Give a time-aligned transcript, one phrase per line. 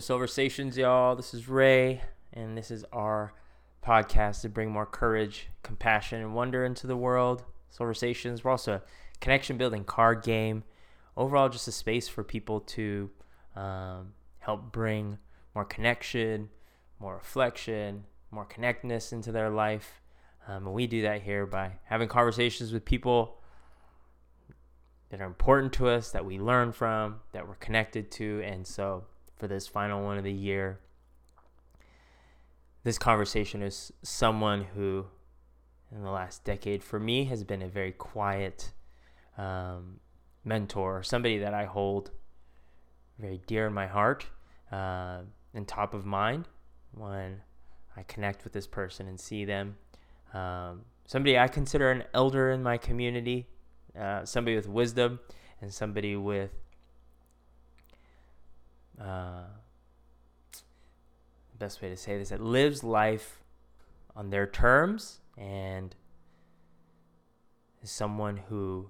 [0.00, 1.14] To Silversations, y'all.
[1.14, 2.00] This is Ray,
[2.32, 3.34] and this is our
[3.84, 7.44] podcast to bring more courage, compassion, and wonder into the world.
[7.68, 8.82] Silversations, we're also a
[9.20, 10.64] connection building card game.
[11.18, 13.10] Overall, just a space for people to
[13.54, 15.18] um, help bring
[15.54, 16.48] more connection,
[16.98, 20.00] more reflection, more connectedness into their life.
[20.48, 23.36] Um, and we do that here by having conversations with people
[25.10, 28.40] that are important to us, that we learn from, that we're connected to.
[28.42, 29.04] And so
[29.40, 30.78] for this final one of the year,
[32.84, 35.06] this conversation is someone who,
[35.90, 38.72] in the last decade, for me, has been a very quiet
[39.38, 39.98] um,
[40.44, 42.10] mentor, somebody that I hold
[43.18, 44.26] very dear in my heart
[44.70, 45.20] uh,
[45.54, 46.46] and top of mind
[46.92, 47.40] when
[47.96, 49.76] I connect with this person and see them.
[50.34, 53.46] Um, somebody I consider an elder in my community,
[53.98, 55.18] uh, somebody with wisdom,
[55.62, 56.52] and somebody with
[59.00, 59.44] uh,
[61.60, 63.42] best way to say this that lives life
[64.16, 65.94] on their terms and
[67.82, 68.88] is someone who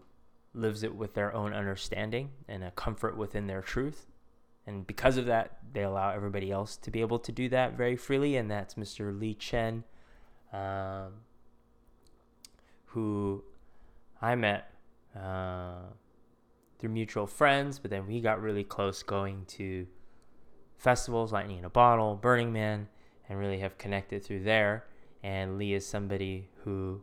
[0.54, 4.06] lives it with their own understanding and a comfort within their truth.
[4.66, 7.96] And because of that, they allow everybody else to be able to do that very
[7.96, 8.36] freely.
[8.36, 9.18] And that's Mr.
[9.18, 9.84] Lee Chen,
[10.52, 11.12] um,
[12.86, 13.42] who
[14.22, 14.72] I met
[15.16, 15.86] uh,
[16.78, 19.86] through mutual friends, but then we got really close going to
[20.80, 22.88] festivals, Lightning in a Bottle, Burning Man,
[23.28, 24.86] and really have connected through there.
[25.22, 27.02] And Lee is somebody who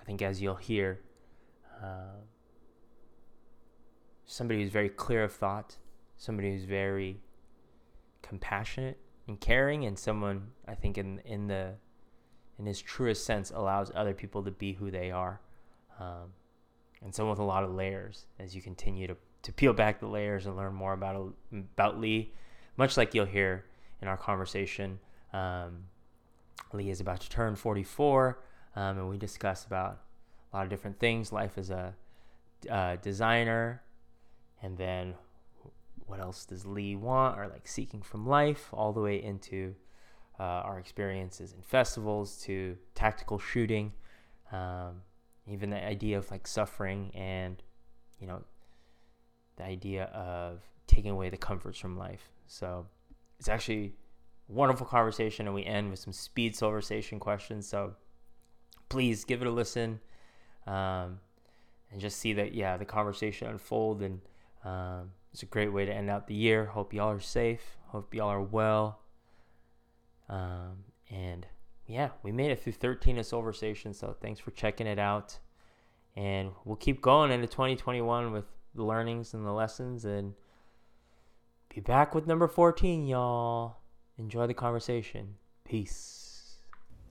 [0.00, 1.00] I think, as you'll hear,
[1.82, 2.20] uh,
[4.24, 5.76] somebody who's very clear of thought,
[6.16, 7.20] somebody who's very
[8.22, 11.74] compassionate and caring, and someone I think in in the
[12.56, 15.40] in his truest sense allows other people to be who they are,
[15.98, 16.32] um,
[17.02, 18.26] and someone with a lot of layers.
[18.38, 22.32] As you continue to to peel back the layers and learn more about about Lee,
[22.76, 23.64] much like you'll hear
[24.02, 24.98] in our conversation.
[25.32, 25.84] Um,
[26.72, 28.42] Lee is about to turn 44,
[28.74, 30.00] um, and we discuss about
[30.52, 31.32] a lot of different things.
[31.32, 31.94] Life as a
[32.68, 33.82] uh, designer,
[34.60, 35.14] and then
[36.06, 39.76] what else does Lee want or like seeking from life, all the way into
[40.40, 43.92] uh, our experiences in festivals to tactical shooting,
[44.50, 45.02] um,
[45.46, 47.62] even the idea of like suffering and
[48.18, 48.42] you know
[49.56, 52.30] the idea of taking away the comforts from life.
[52.46, 52.86] So
[53.38, 53.92] it's actually
[54.48, 57.66] a wonderful conversation, and we end with some speed silversation questions.
[57.66, 57.94] So
[58.88, 60.00] please give it a listen
[60.66, 61.18] um,
[61.90, 64.02] and just see that yeah the conversation unfold.
[64.02, 64.20] And
[64.64, 66.66] um, it's a great way to end out the year.
[66.66, 67.76] Hope y'all are safe.
[67.88, 69.00] Hope y'all are well.
[70.28, 71.46] Um, and
[71.86, 75.38] yeah we made it through 13 of silversation so thanks for checking it out.
[76.16, 78.46] And we'll keep going into 2021 with
[78.76, 80.34] the learnings and the lessons and
[81.74, 83.76] be back with number 14 y'all
[84.18, 86.56] enjoy the conversation peace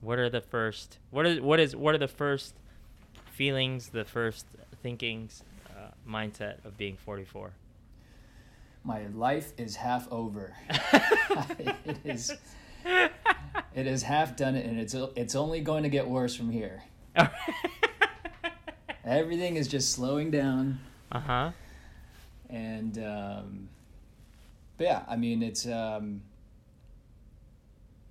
[0.00, 2.54] what are the first what is what is what are the first
[3.36, 4.46] feelings, the first
[4.82, 7.52] thinkings, uh, mindset of being 44?
[8.82, 10.56] My life is half over.
[10.70, 12.32] it is.
[13.74, 16.84] It is half done, and it's it's only going to get worse from here.
[19.04, 20.80] Everything is just slowing down.
[21.12, 21.50] Uh huh.
[22.48, 23.68] And, um,
[24.76, 26.22] but yeah, I mean, it's um,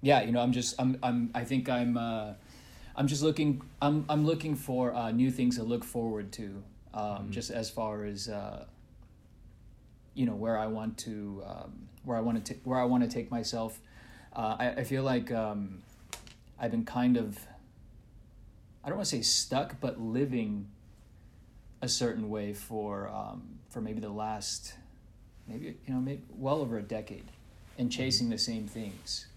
[0.01, 1.97] yeah, you know, I'm just I'm I'm I think I'm.
[1.97, 2.33] Uh,
[2.95, 3.61] I'm just looking.
[3.81, 6.63] I'm I'm looking for uh, new things to look forward to.
[6.93, 7.31] Um, mm-hmm.
[7.31, 8.65] Just as far as uh,
[10.13, 13.09] you know, where I want to um, where I want to where I want to
[13.09, 13.79] take myself.
[14.35, 15.81] Uh, I I feel like um,
[16.59, 17.39] I've been kind of.
[18.83, 20.67] I don't want to say stuck, but living
[21.85, 24.73] a certain way for um, for maybe the last,
[25.47, 27.25] maybe you know, maybe well over a decade,
[27.77, 27.97] and mm-hmm.
[27.97, 29.27] chasing the same things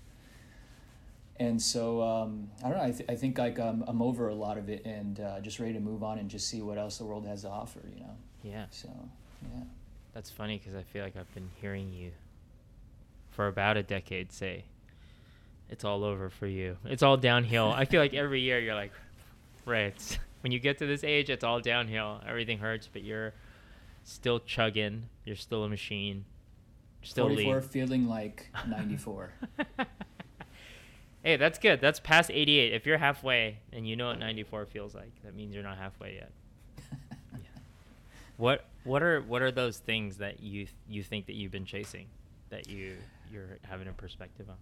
[1.41, 2.85] and so um, I don't know.
[2.85, 5.61] I, th- I think like um, I'm over a lot of it and uh, just
[5.61, 7.81] ready to move on and just see what else the world has to offer.
[7.95, 8.17] You know.
[8.43, 8.67] Yeah.
[8.71, 8.89] So,
[9.55, 9.63] yeah.
[10.15, 12.11] That's funny because I feel like I've been hearing you
[13.31, 14.65] for about a decade say,
[15.71, 16.77] "It's all over for you.
[16.85, 18.93] It's all downhill." I feel like every year you're like,
[19.65, 22.21] "Right." When you get to this age, it's all downhill.
[22.27, 23.35] Everything hurts, but you're
[24.05, 25.09] still chugging.
[25.25, 26.25] You're still a machine.
[27.03, 27.63] Still 44 lean.
[27.63, 29.33] feeling like 94.
[31.23, 31.81] Hey, that's good.
[31.81, 32.73] That's past 88.
[32.73, 36.15] If you're halfway and you know what 94 feels like, that means you're not halfway
[36.15, 36.31] yet.
[37.33, 37.39] yeah.
[38.37, 42.07] What what are what are those things that you you think that you've been chasing
[42.51, 42.95] that you
[43.31, 44.57] you're having a perspective on?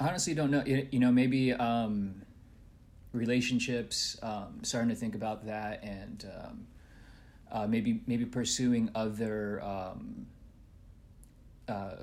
[0.00, 0.64] I honestly don't know.
[0.64, 2.22] You know, maybe um,
[3.16, 4.18] relationships.
[4.22, 6.66] Um, starting to think about that and um,
[7.50, 10.26] uh, maybe maybe pursuing other um,
[11.68, 11.96] uh,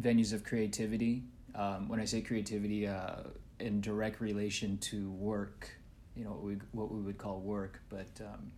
[0.00, 1.22] venues of creativity.
[1.54, 3.24] Um, when I say creativity, uh,
[3.60, 5.70] in direct relation to work,
[6.16, 8.52] you know, what we what we would call work, but um,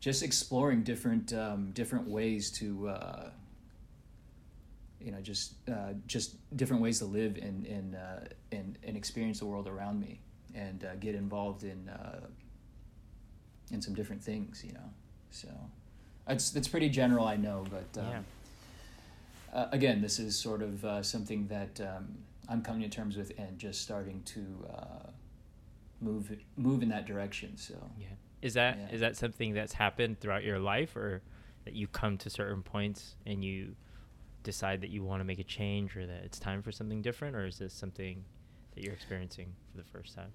[0.00, 3.30] just exploring different um, different ways to uh,
[5.00, 8.20] you know just uh, just different ways to live and and, uh,
[8.52, 10.20] and and experience the world around me
[10.54, 12.20] and uh, get involved in uh,
[13.70, 14.90] in some different things you know
[15.30, 15.48] so
[16.28, 18.22] it's it's pretty general I know but um, Yeah.
[19.52, 22.18] uh, again this is sort of uh, something that um,
[22.48, 24.40] I'm coming to terms with and just starting to
[24.72, 25.10] uh,
[26.00, 28.06] move move in that direction so Yeah.
[28.42, 29.08] Is that is Yeah.
[29.08, 31.22] that something that's happened throughout your life or
[31.64, 33.74] that you come to certain points and you
[34.42, 37.34] decide that you want to make a change or that it's time for something different
[37.34, 38.22] or is this something
[38.74, 40.30] that you're experiencing for the first time?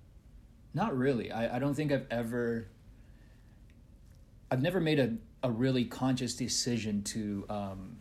[0.74, 1.32] Not really.
[1.32, 2.68] I, I don't think I've ever.
[4.52, 7.98] I've never made a, a really conscious decision to um,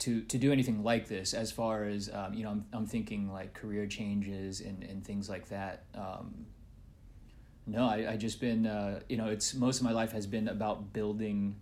[0.00, 1.32] to to do anything like this.
[1.32, 5.28] As far as um, you know, I'm I'm thinking like career changes and, and things
[5.28, 5.84] like that.
[5.94, 6.46] Um,
[7.66, 10.48] no, I I just been uh, you know it's most of my life has been
[10.48, 11.56] about building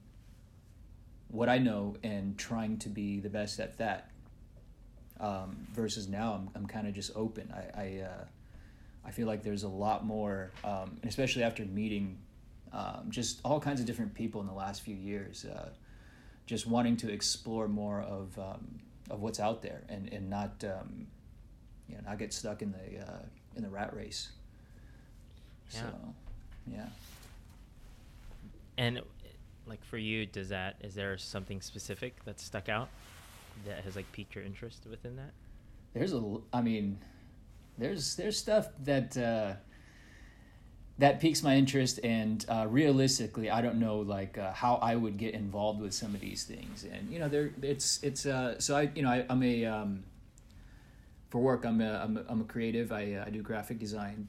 [1.28, 4.10] what I know and trying to be the best at that
[5.20, 7.52] um, versus now I'm, I'm kind of just open.
[7.52, 8.24] I I, uh,
[9.06, 12.18] I feel like there's a lot more, um, and especially after meeting
[12.72, 15.68] um, just all kinds of different people in the last few years, uh,
[16.46, 18.80] just wanting to explore more of um,
[19.10, 21.06] of what's out there and and not um,
[21.88, 23.22] you know not get stuck in the uh,
[23.56, 24.30] in the rat race.
[25.70, 25.80] Yeah.
[25.80, 25.94] So,
[26.70, 26.86] yeah.
[28.76, 29.00] And
[29.66, 32.88] like for you, does that is there something specific that stuck out
[33.66, 35.32] that has like piqued your interest within that?
[35.94, 36.98] there's a, I mean
[37.78, 39.54] there's there's stuff that uh
[40.98, 45.16] that piques my interest and uh realistically i don't know like uh, how i would
[45.16, 48.76] get involved with some of these things and you know there it's it's uh so
[48.76, 50.04] i you know I, i'm a um
[51.30, 54.28] for work i'm a i'm a, I'm a creative i uh, i do graphic design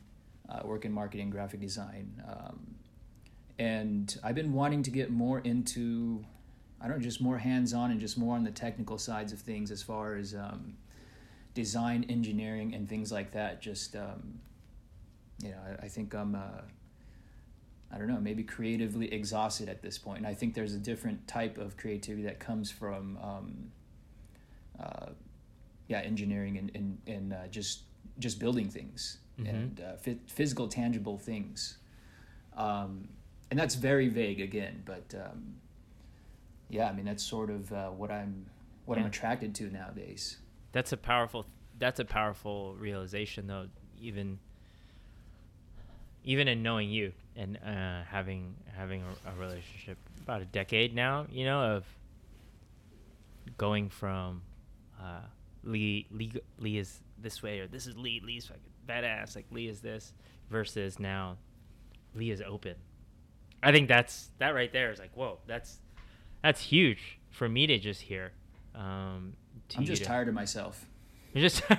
[0.50, 2.76] uh, work in marketing graphic design um
[3.60, 6.26] and i've been wanting to get more into
[6.86, 9.72] i don't know just more hands-on and just more on the technical sides of things
[9.72, 10.78] as far as um
[11.56, 14.40] design engineering and things like that just um,
[15.42, 16.62] you know I, I think i'm uh,
[17.92, 20.20] i don't know maybe creatively exhausted at this point.
[20.20, 23.72] and i think there's a different type of creativity that comes from um,
[24.80, 25.08] uh,
[25.88, 27.82] yeah engineering and, and, and uh, just
[28.20, 29.50] just building things Mhm.
[29.50, 31.78] and uh, phy- physical tangible things
[32.56, 33.10] um,
[33.52, 35.56] and that's very vague again but um,
[36.76, 38.46] yeah i mean that's sort of uh, what i'm
[38.86, 40.38] what i'm attracted to nowadays.
[40.72, 41.46] That's a powerful
[41.80, 43.68] that's a powerful realization though
[44.00, 44.40] even
[46.26, 49.98] even in knowing you and uh, having having a, a relationship.
[50.24, 51.86] About a decade now, you know, of
[53.58, 54.42] going from
[55.00, 55.22] uh,
[55.64, 59.68] Lee Lee Lee is this way or this is Lee Lee's fucking badass like Lee
[59.68, 60.14] is this
[60.50, 61.38] versus now
[62.16, 62.76] Lee is open.
[63.64, 65.80] I think that's that right there is like whoa that's
[66.42, 68.32] that's huge for me to just hear.
[68.74, 69.34] Um,
[69.70, 70.86] to i'm just to- tired of myself
[71.34, 71.64] You're just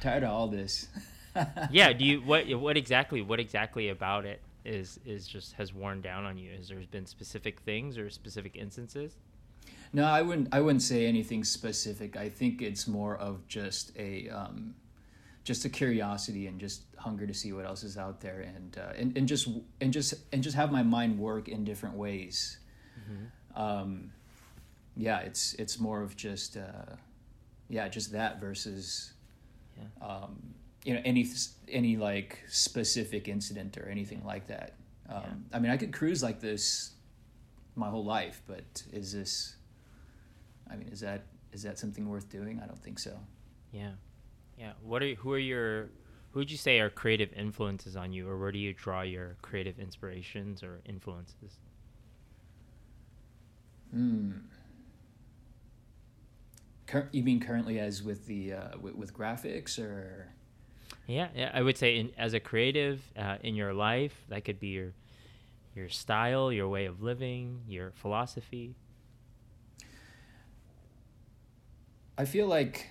[0.00, 0.88] tired of all this
[1.70, 1.92] yeah.
[1.92, 6.24] Do you what what exactly what exactly about it is is just has worn down
[6.24, 6.52] on you?
[6.56, 9.16] Has there been specific things or specific instances?
[9.92, 10.48] No, I wouldn't.
[10.52, 12.16] I wouldn't say anything specific.
[12.16, 14.74] I think it's more of just a, um,
[15.44, 18.92] just a curiosity and just hunger to see what else is out there, and uh,
[18.96, 19.48] and and just
[19.80, 22.58] and just and just have my mind work in different ways.
[23.56, 24.12] Um,
[24.96, 26.94] yeah, it's it's more of just, uh,
[27.68, 29.12] yeah, just that versus,
[29.76, 30.06] Yeah.
[30.06, 30.54] um,
[30.84, 31.26] you know, any
[31.68, 34.74] any like specific incident or anything like that.
[35.08, 35.56] Um, Yeah.
[35.56, 36.92] I mean, I could cruise like this
[37.74, 39.56] my whole life, but is this?
[40.70, 42.60] I mean, is that is that something worth doing?
[42.62, 43.18] I don't think so.
[43.72, 43.92] Yeah,
[44.60, 44.72] yeah.
[44.82, 45.88] What are who are your
[46.32, 49.36] who would you say are creative influences on you, or where do you draw your
[49.42, 51.58] creative inspirations or influences?
[53.90, 54.32] Hmm.
[56.86, 60.28] Cur- you mean currently as with the uh, with, with graphics or?
[61.06, 61.50] Yeah, yeah.
[61.54, 64.92] I would say in, as a creative uh, in your life, that could be your
[65.74, 68.74] your style, your way of living, your philosophy.
[72.18, 72.86] I feel like,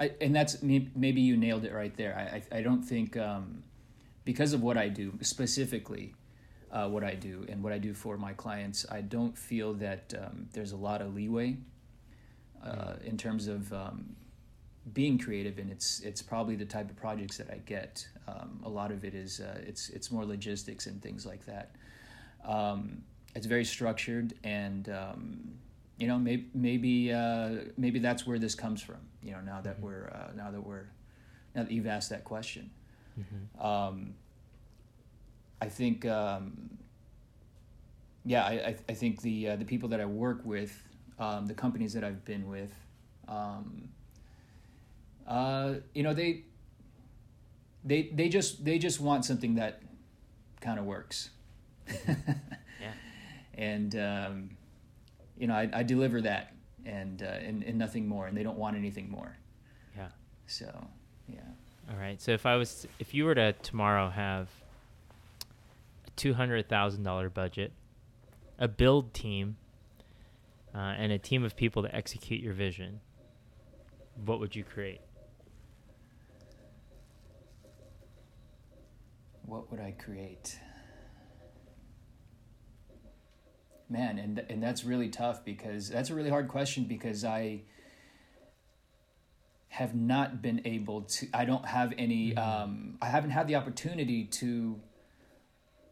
[0.00, 2.16] I, and that's maybe you nailed it right there.
[2.16, 3.62] I I, I don't think um,
[4.24, 6.14] because of what I do specifically,
[6.72, 10.12] uh, what I do and what I do for my clients, I don't feel that
[10.20, 11.56] um, there's a lot of leeway
[12.64, 14.16] uh, in terms of um,
[14.92, 18.06] being creative, and it's it's probably the type of projects that I get.
[18.26, 21.76] Um, a lot of it is uh, it's it's more logistics and things like that.
[22.44, 23.02] Um,
[23.34, 25.54] it's very structured, and um,
[25.98, 28.98] you know maybe maybe uh, maybe that's where this comes from.
[29.24, 29.86] You know now that mm-hmm.
[29.86, 30.86] we're uh, now that we're
[31.54, 32.70] now that you've asked that question.
[33.18, 33.64] Mm-hmm.
[33.64, 34.14] Um,
[35.60, 36.78] I think um,
[38.24, 40.82] yeah, I, I think the uh, the people that I work with,
[41.18, 42.72] um, the companies that I've been with,
[43.28, 43.88] um,
[45.26, 46.44] uh, you know, they
[47.84, 49.82] they they just they just want something that
[50.60, 51.30] kind of works.
[51.86, 52.32] Mm-hmm.
[52.80, 52.92] yeah.
[53.54, 54.56] And um,
[55.36, 56.53] you know, I, I deliver that,
[56.86, 59.36] and, uh, and and nothing more, and they don't want anything more.
[59.96, 60.08] Yeah.
[60.46, 60.86] So,
[61.28, 61.40] yeah.
[61.90, 62.20] All right.
[62.20, 64.48] So if I was, if you were to tomorrow have
[66.06, 67.72] a two hundred thousand dollar budget
[68.58, 69.56] a build team
[70.74, 73.00] uh, and a team of people to execute your vision,
[74.24, 75.00] what would you create?
[79.46, 80.58] What would I create?
[83.88, 87.62] Man, and and that's really tough because that's a really hard question because I
[89.68, 91.26] have not been able to.
[91.34, 92.32] I don't have any.
[92.32, 92.38] Mm-hmm.
[92.38, 94.80] Um, I haven't had the opportunity to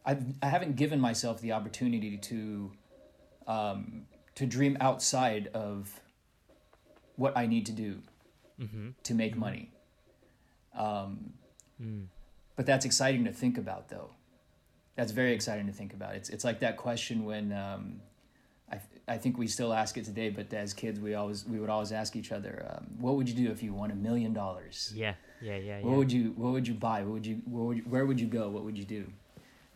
[0.05, 2.71] I've, I haven't given myself the opportunity to
[3.47, 6.01] um, to dream outside of
[7.15, 8.01] what I need to do
[8.59, 8.89] mm-hmm.
[9.03, 9.39] to make mm-hmm.
[9.39, 9.71] money.
[10.77, 11.33] Um,
[11.81, 12.05] mm.
[12.55, 14.11] But that's exciting to think about, though.
[14.95, 16.15] That's very exciting to think about.
[16.15, 18.01] It's it's like that question when um,
[18.71, 21.69] I I think we still ask it today, but as kids we always we would
[21.69, 24.93] always ask each other, um, what would you do if you won a million dollars?
[24.95, 25.79] Yeah, yeah, yeah.
[25.81, 25.97] What yeah.
[25.97, 27.01] would you What would you buy?
[27.01, 28.49] What would you, what would you Where would you go?
[28.49, 29.05] What would you do?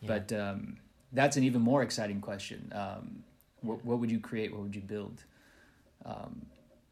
[0.06, 0.76] But um,
[1.12, 2.72] that's an even more exciting question.
[2.74, 3.24] Um,
[3.62, 4.52] what, what, would you create?
[4.52, 5.24] What would you build?
[6.04, 6.46] Um,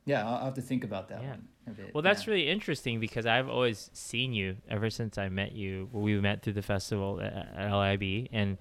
[0.05, 1.31] yeah, I'll, I'll, have to think about that yeah.
[1.31, 1.49] one.
[1.93, 2.33] Well, that's yeah.
[2.33, 5.89] really interesting because I've always seen you ever since I met you.
[5.93, 8.59] Well, we met through the festival at, at LIB and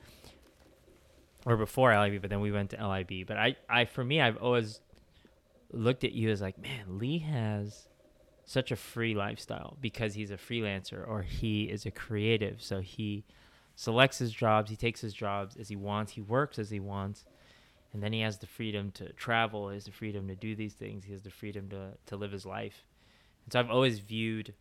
[1.46, 3.28] or before LIB, but then we went to LIB.
[3.28, 4.82] But I, I for me, I've always
[5.72, 7.88] looked at you as like, man, Lee has
[8.46, 12.62] such a free lifestyle because he's a freelancer or he is a creative.
[12.62, 13.26] So he
[13.76, 17.26] selects his jobs, he takes his jobs as he wants, he works as he wants,
[17.94, 20.74] and then he has the freedom to travel, he has the freedom to do these
[20.74, 22.86] things, he has the freedom to, to live his life.
[23.46, 24.54] And so I've always viewed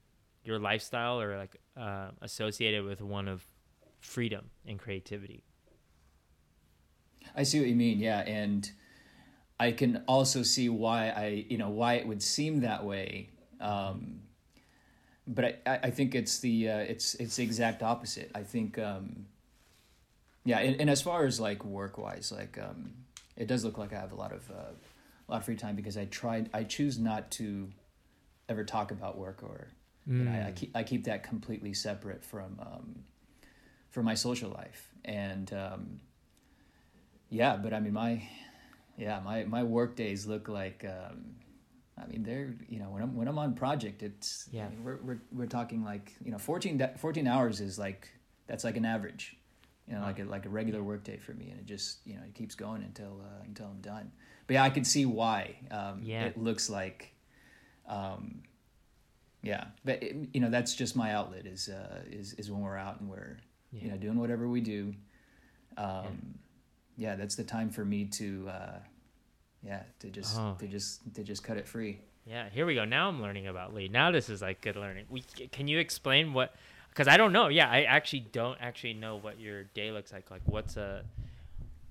[0.45, 3.47] your lifestyle or like uh, associated with one of
[4.01, 5.43] freedom and creativity.
[7.35, 8.71] I see what you mean, yeah, and
[9.59, 13.31] I can also see why I, you know, why it would seem that way.
[13.61, 14.21] Um,
[15.27, 18.31] but I, I think it's the uh, it's it's the exact opposite.
[18.35, 19.27] I think um,
[20.45, 22.93] yeah, and, and as far as like work wise, like um,
[23.37, 24.73] it does look like I have a lot of uh,
[25.29, 27.71] a lot of free time because I tried I choose not to
[28.49, 29.69] ever talk about work or
[30.09, 30.29] mm.
[30.29, 30.57] I, I, mm.
[30.57, 33.05] keep I keep that completely separate from um,
[33.91, 36.01] from my social life and um,
[37.29, 38.29] yeah, but I mean my
[38.97, 41.37] yeah my my work days look like um,
[41.97, 44.85] I mean, they're you know when I'm when I'm on project, it's yeah I mean,
[44.85, 48.09] we're we're we're talking like you know 14, 14 hours is like
[48.47, 49.37] that's like an average,
[49.87, 52.15] you know like a like a regular work day for me, and it just you
[52.15, 54.11] know it keeps going until uh, until I'm done.
[54.47, 55.57] But yeah, I can see why.
[55.71, 57.14] Um, yeah, it looks like,
[57.89, 58.43] um,
[59.43, 62.77] yeah, but it, you know that's just my outlet is uh, is is when we're
[62.77, 63.39] out and we're
[63.73, 63.85] yeah.
[63.85, 64.95] you know doing whatever we do.
[65.77, 66.37] Um,
[66.97, 67.11] yeah.
[67.11, 67.17] yeah.
[67.17, 68.49] that's the time for me to.
[68.49, 68.79] Uh,
[69.65, 70.57] yeah to just oh.
[70.59, 73.75] to just to just cut it free yeah here we go now i'm learning about
[73.75, 76.55] lee now this is like good learning we can you explain what
[76.91, 80.31] because i don't know yeah i actually don't actually know what your day looks like
[80.31, 81.03] like what's a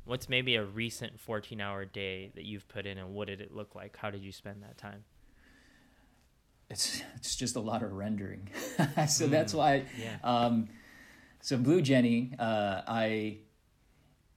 [0.06, 3.54] what's maybe a recent 14 hour day that you've put in and what did it
[3.54, 5.04] look like how did you spend that time
[6.74, 8.50] it's it's just a lot of rendering
[9.08, 9.30] so mm.
[9.30, 10.18] that's why yeah.
[10.24, 10.68] um
[11.42, 13.38] so blue jenny uh i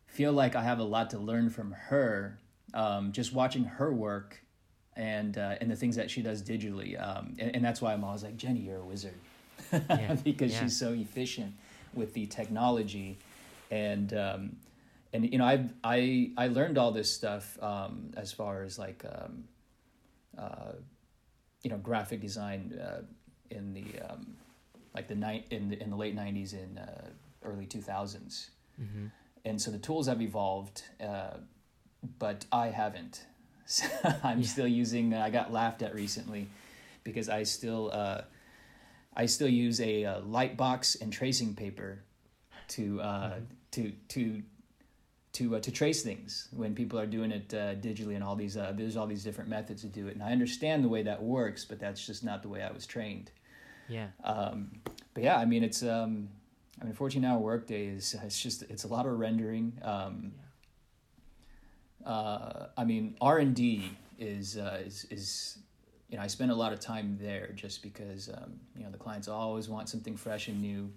[0.07, 2.39] feel like i have a lot to learn from her
[2.75, 4.41] um, just watching her work
[4.95, 7.01] and uh, and the things that she does digitally.
[7.01, 9.19] Um, and, and, that's why I'm always like, Jenny, you're a wizard,
[9.73, 10.15] yeah.
[10.25, 10.63] because yeah.
[10.63, 11.55] she's so efficient
[11.95, 13.19] with the technology,
[13.71, 14.57] and um,
[15.13, 19.05] and you know I I I learned all this stuff um, as far as like
[19.05, 19.45] um,
[20.39, 20.73] uh,
[21.67, 23.03] you know graphic design uh,
[23.51, 24.37] in the um,
[24.95, 27.09] like the night in the in the late '90s and uh,
[27.43, 28.51] early 2000s.
[28.81, 29.07] Mm-hmm.
[29.45, 31.39] And so the tools have evolved uh,
[32.19, 33.25] but I haven't.
[33.69, 33.85] So
[34.23, 34.47] I'm yeah.
[34.47, 35.13] still using.
[35.13, 36.47] Uh, I got laughed at recently
[37.03, 38.21] because I still uh,
[39.17, 42.05] I still use a, uh, light box and tracing paper
[42.69, 43.45] to uh, mm-hmm.
[43.73, 44.43] to to
[45.37, 48.57] to uh, to trace things when people are doing it uh, digitally and all these
[48.57, 50.15] uh, there's all these different methods to do it.
[50.15, 52.87] And I understand the way that works but that's just not the way I was
[52.87, 53.31] trained.
[53.89, 54.09] Yeah.
[54.25, 54.71] um,
[55.13, 56.29] but yeah I mean it's um,
[56.81, 59.79] I mean 14 hour workday is it's just it's a lot of rendering.
[59.83, 60.33] Um,
[62.05, 65.59] uh, I mean R and D is uh, is is
[66.09, 68.99] you know I spend a lot of time there just because um, you know the
[68.99, 70.91] clients always want something fresh and new.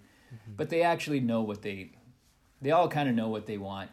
[0.55, 1.91] But they actually know what they
[2.61, 3.89] they all kind of know what they want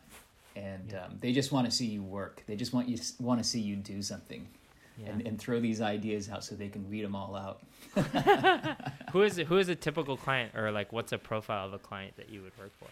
[0.56, 1.04] and Yeah.
[1.04, 3.60] um, they just want to see you work they just want you want to see
[3.60, 4.48] you do something
[4.98, 5.10] Yeah.
[5.10, 7.62] and, and throw these ideas out so they can read them all out
[9.12, 12.16] who is who is a typical client or like what's a profile of a client
[12.16, 12.88] that you would work for?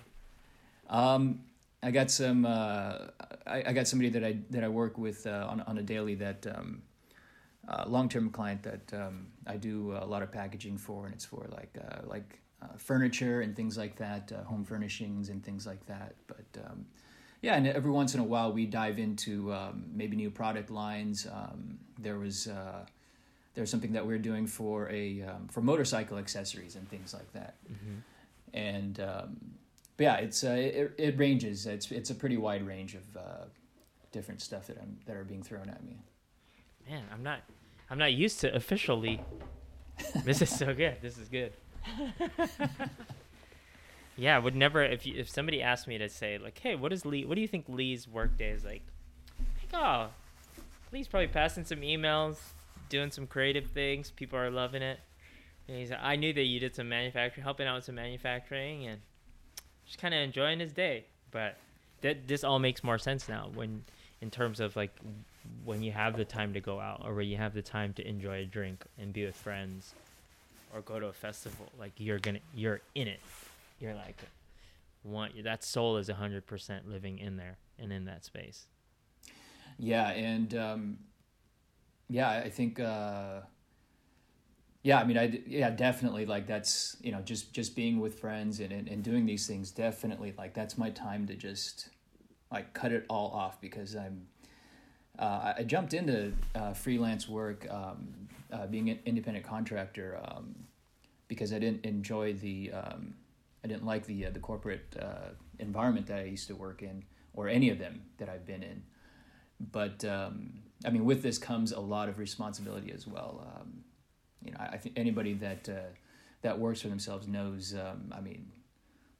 [0.94, 1.40] um,
[1.82, 3.08] I got some uh,
[3.46, 6.14] I, I got somebody that I that I work with uh, on on a daily
[6.16, 6.82] that um,
[7.68, 11.24] uh, long term client that um, I do a lot of packaging for and it's
[11.24, 15.66] for like uh, like uh, furniture and things like that uh, home furnishings and things
[15.66, 16.86] like that but um,
[17.44, 21.26] yeah and every once in a while we dive into um, maybe new product lines
[21.38, 22.82] um, there was uh,
[23.54, 27.52] there's something that we're doing for a um, for motorcycle accessories and things like that
[27.72, 27.98] Mm-hmm.
[28.72, 29.30] and um,
[29.96, 31.66] but yeah, it's uh, it, it ranges.
[31.66, 33.44] It's it's a pretty wide range of uh,
[34.10, 35.96] different stuff that I'm that are being thrown at me.
[36.88, 37.40] Man, I'm not
[37.90, 39.20] I'm not used to officially.
[40.24, 40.96] this is so good.
[41.00, 41.52] This is good.
[44.16, 47.04] yeah, would never if you, if somebody asked me to say like, "Hey, what is
[47.04, 47.24] Lee?
[47.24, 48.82] What do you think Lee's workday is like?"
[49.38, 50.08] Like, oh,
[50.92, 52.36] Lee's probably passing some emails,
[52.88, 54.10] doing some creative things.
[54.10, 55.00] People are loving it.
[55.66, 59.00] And he's, I knew that you did some manufacturing, helping out with some manufacturing, and
[59.86, 61.04] just kind of enjoying his day.
[61.30, 61.56] But
[62.02, 63.82] that this all makes more sense now when,
[64.20, 64.94] in terms of like,
[65.64, 68.06] when you have the time to go out or when you have the time to
[68.06, 69.94] enjoy a drink and be with friends,
[70.72, 71.66] or go to a festival.
[71.78, 73.20] Like you're gonna, you're in it.
[73.84, 74.16] You're like,
[75.02, 78.66] want that soul is hundred percent living in there and in that space.
[79.78, 80.98] Yeah, and um,
[82.08, 83.40] yeah, I think uh,
[84.82, 88.60] yeah, I mean, i yeah, definitely like that's you know just just being with friends
[88.60, 91.90] and, and and doing these things definitely like that's my time to just
[92.50, 94.28] like cut it all off because I'm
[95.18, 98.08] uh, I- I jumped into uh, freelance work, um,
[98.50, 100.54] uh, being an independent contractor, um,
[101.28, 103.14] because I didn't enjoy the, um,
[103.64, 107.04] I didn't like the uh, the corporate uh, environment that I used to work in,
[107.32, 108.82] or any of them that I've been in.
[109.58, 113.46] But um, I mean, with this comes a lot of responsibility as well.
[113.56, 113.84] Um,
[114.44, 115.90] you know, I, I think anybody that uh,
[116.42, 117.74] that works for themselves knows.
[117.74, 118.52] Um, I mean,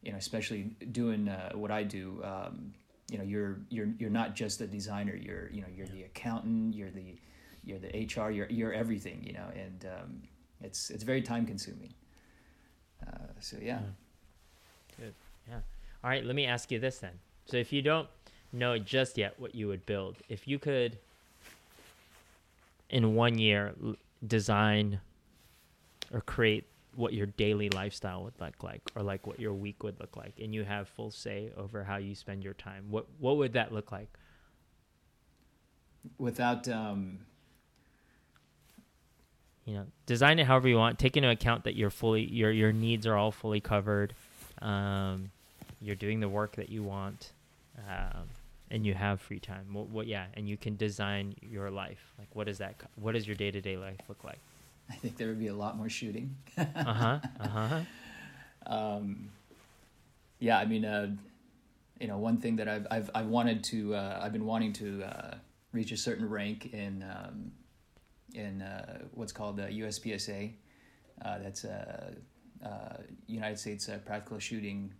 [0.02, 2.22] you know, especially doing uh, what I do.
[2.22, 2.74] Um,
[3.10, 6.74] you know you're you're you're not just a designer you're you know you're the accountant
[6.74, 7.18] you're the
[7.62, 10.22] you're the hr you're you're everything you know and um,
[10.62, 11.92] it's it's very time consuming
[13.06, 13.94] uh, so yeah Good.
[15.48, 15.60] Yeah.
[16.02, 16.24] All right.
[16.24, 17.12] Let me ask you this then.
[17.46, 18.08] So, if you don't
[18.52, 20.98] know just yet what you would build, if you could,
[22.90, 25.00] in one year, l- design
[26.12, 29.98] or create what your daily lifestyle would look like, or like what your week would
[30.00, 33.36] look like, and you have full say over how you spend your time, what what
[33.36, 34.08] would that look like?
[36.18, 37.18] without um,
[39.64, 42.72] you know design it however you want take into account that you're fully your your
[42.72, 44.14] needs are all fully covered
[44.62, 45.30] um,
[45.80, 47.32] you're doing the work that you want
[47.78, 48.28] um,
[48.70, 49.66] and you have free time.
[49.72, 52.12] What, what yeah and you can design your life.
[52.18, 54.38] Like what is that what does your day-to-day life look like?
[54.90, 56.36] I think there would be a lot more shooting.
[56.58, 57.80] Uh-huh uh-huh.
[58.66, 59.28] Um,
[60.38, 61.08] yeah i mean uh,
[62.00, 65.02] you know one thing that i've i've, I've wanted to uh, i've been wanting to
[65.02, 65.34] uh,
[65.72, 67.52] reach a certain rank in um,
[68.34, 70.52] in uh, what's called the uspsa
[71.24, 72.12] uh, that's uh,
[72.64, 72.96] uh,
[73.26, 74.92] united states uh, practical shooting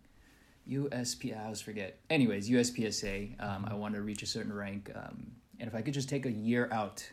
[0.69, 1.99] USP, I always forget.
[2.09, 3.41] Anyways, USPSA.
[3.41, 6.25] Um, I want to reach a certain rank, um, and if I could just take
[6.25, 7.07] a year out,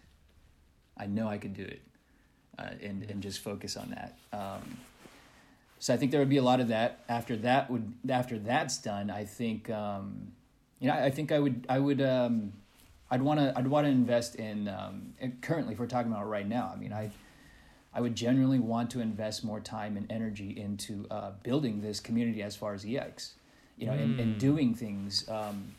[0.97, 1.83] I know I could do it,
[2.59, 4.17] uh, and and just focus on that.
[4.33, 4.79] Um,
[5.79, 7.01] so I think there would be a lot of that.
[7.09, 10.33] After that would after that's done, I think um,
[10.81, 12.55] you know I think I would I would um,
[13.11, 15.13] I'd want to I'd want to invest in um,
[15.43, 16.73] currently if we're talking about right now.
[16.75, 17.11] I mean I
[17.95, 22.43] I would generally want to invest more time and energy into uh, building this community
[22.43, 23.35] as far as EX,
[23.77, 24.39] you know, and, and Mm.
[24.39, 25.75] doing things um,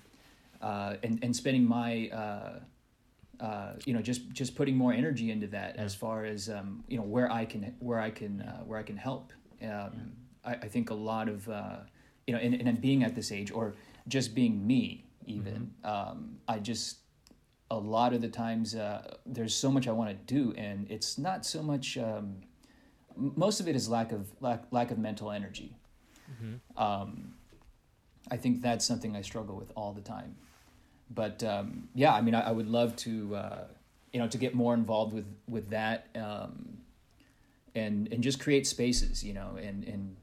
[0.62, 2.60] uh, and and spending my uh,
[3.44, 6.98] uh, you know just just putting more energy into that as far as um, you
[6.98, 9.34] know where I can where I can uh, where I can help.
[9.62, 10.14] Um,
[10.46, 11.78] I, I think a lot of uh,
[12.28, 13.74] you know, and, and being at this age or
[14.08, 16.98] just being me even, um, I just
[17.74, 21.18] a lot of the times uh, there's so much I want to do, and it's
[21.18, 21.98] not so much.
[21.98, 22.38] Um,
[23.16, 25.76] most of it is lack of lack lack of mental energy.
[26.32, 26.60] Mhm.
[26.78, 27.34] Um,
[28.32, 30.36] I think that's something I struggle with all the time.
[31.14, 33.64] But um, yeah, I mean, I, I would love to, uh,
[34.12, 36.78] you know, to get more involved with with that, um,
[37.76, 40.16] and and just create spaces, you know, and and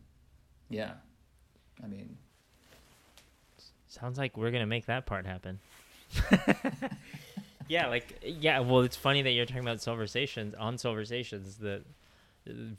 [0.69, 0.93] yeah,
[1.83, 2.17] I mean,
[3.89, 5.59] Sounds like we're gonna make that part happen.
[7.71, 8.59] yeah, like yeah.
[8.59, 11.57] Well, it's funny that you're talking about Silversations on Silversations.
[11.59, 11.85] That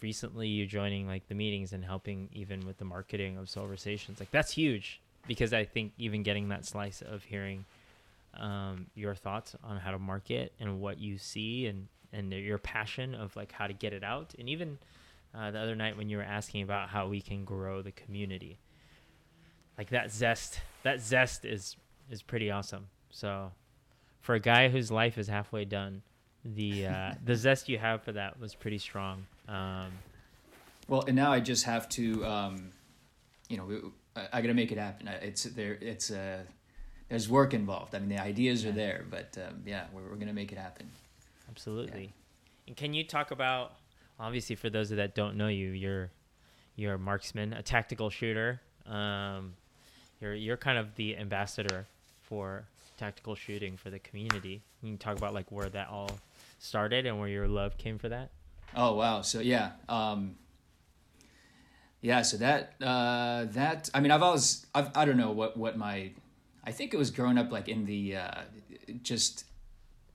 [0.01, 4.19] recently you joining like the meetings and helping even with the marketing of Silversations.
[4.19, 7.63] Like that's huge because I think even getting that slice of hearing
[8.37, 13.15] um, your thoughts on how to market and what you see and and your passion
[13.15, 14.77] of like how to get it out and even
[15.33, 18.59] uh, the other night when you were asking about how we can grow the community
[19.77, 21.77] like that zest that zest is
[22.09, 23.51] is pretty awesome so
[24.21, 26.01] for a guy whose life is halfway done
[26.45, 29.91] the uh, the zest you have for that was pretty strong um,
[30.87, 32.71] well, and now I just have to, um,
[33.47, 35.07] you know, I, I got to make it happen.
[35.07, 35.77] It's there.
[35.79, 36.39] It's uh,
[37.09, 37.95] there's work involved.
[37.95, 40.89] I mean, the ideas are there, but um, yeah, we're we're gonna make it happen.
[41.49, 42.03] Absolutely.
[42.03, 42.67] Yeah.
[42.67, 43.75] And can you talk about
[44.19, 46.11] obviously for those that don't know you, you're
[46.75, 48.61] you're a marksman, a tactical shooter.
[48.85, 49.53] Um,
[50.19, 51.87] you're you're kind of the ambassador
[52.21, 52.65] for
[53.01, 54.61] tactical shooting for the community.
[54.81, 56.19] You can talk about like where that all
[56.59, 58.29] started and where your love came for that.
[58.75, 59.21] Oh wow!
[59.21, 60.35] So yeah, um,
[62.01, 62.21] yeah.
[62.21, 66.11] So that uh, that I mean, I've always I've, I don't know what what my
[66.63, 68.41] I think it was growing up like in the uh,
[69.01, 69.45] just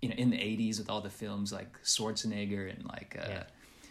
[0.00, 3.42] you know in the '80s with all the films like Schwarzenegger and like uh, yeah.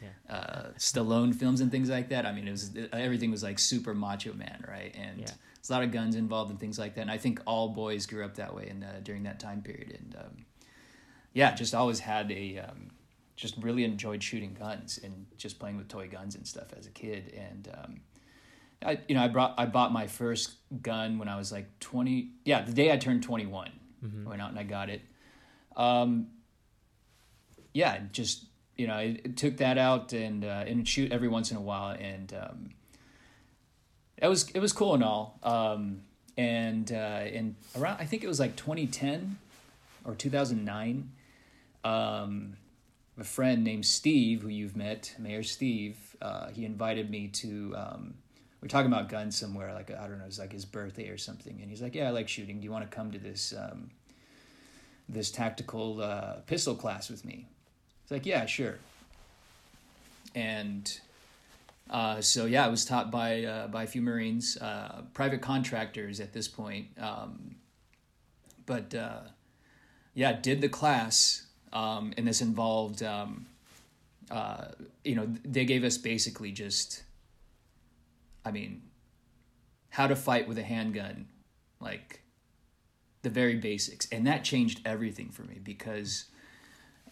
[0.01, 0.35] Yeah.
[0.35, 2.25] Uh, Stallone films and things like that.
[2.25, 4.93] I mean, it was everything was like super macho man, right?
[4.95, 5.31] And yeah.
[5.65, 7.01] There's a lot of guns involved and things like that.
[7.01, 9.97] And I think all boys grew up that way and uh, during that time period.
[9.99, 10.45] And um,
[11.33, 12.91] yeah, just always had a um,
[13.35, 16.91] just really enjoyed shooting guns and just playing with toy guns and stuff as a
[16.91, 17.33] kid.
[17.35, 18.01] And um,
[18.85, 22.33] I, you know, I brought I bought my first gun when I was like twenty.
[22.43, 23.71] Yeah, the day I turned twenty one,
[24.03, 24.29] mm mm-hmm.
[24.29, 25.01] went out and I got it.
[25.75, 26.27] Um,
[27.73, 28.45] yeah, just
[28.77, 31.61] you know, it, it took that out and uh, and shoot every once in a
[31.61, 32.69] while, and um,
[34.17, 35.39] it was it was cool and all.
[35.43, 36.01] Um,
[36.37, 39.37] and uh, and around I think it was like twenty ten
[40.03, 41.11] or two thousand nine.
[41.83, 42.57] Um,
[43.17, 48.13] a friend named Steve, who you've met, Mayor Steve, uh, he invited me to um,
[48.61, 51.59] we're talking about guns somewhere, like I don't know, it's like his birthday or something,
[51.61, 52.59] and he's like, "Yeah, I like shooting.
[52.59, 53.91] Do you want to come to this um,
[55.07, 57.47] this tactical uh, pistol class with me?"
[58.01, 58.79] It's like, "Yeah, sure."
[60.33, 60.99] And
[61.89, 66.19] uh, so yeah, I was taught by uh, by a few Marines, uh, private contractors
[66.19, 67.55] at this point, um,
[68.65, 69.21] but uh,
[70.13, 73.03] yeah, did the class, um, and this involved.
[73.03, 73.47] Um,
[74.31, 74.69] uh,
[75.03, 77.03] you know, they gave us basically just
[78.45, 78.83] I mean,
[79.89, 81.27] how to fight with a handgun,
[81.79, 82.21] like
[83.23, 84.07] the very basics.
[84.11, 86.25] And that changed everything for me because,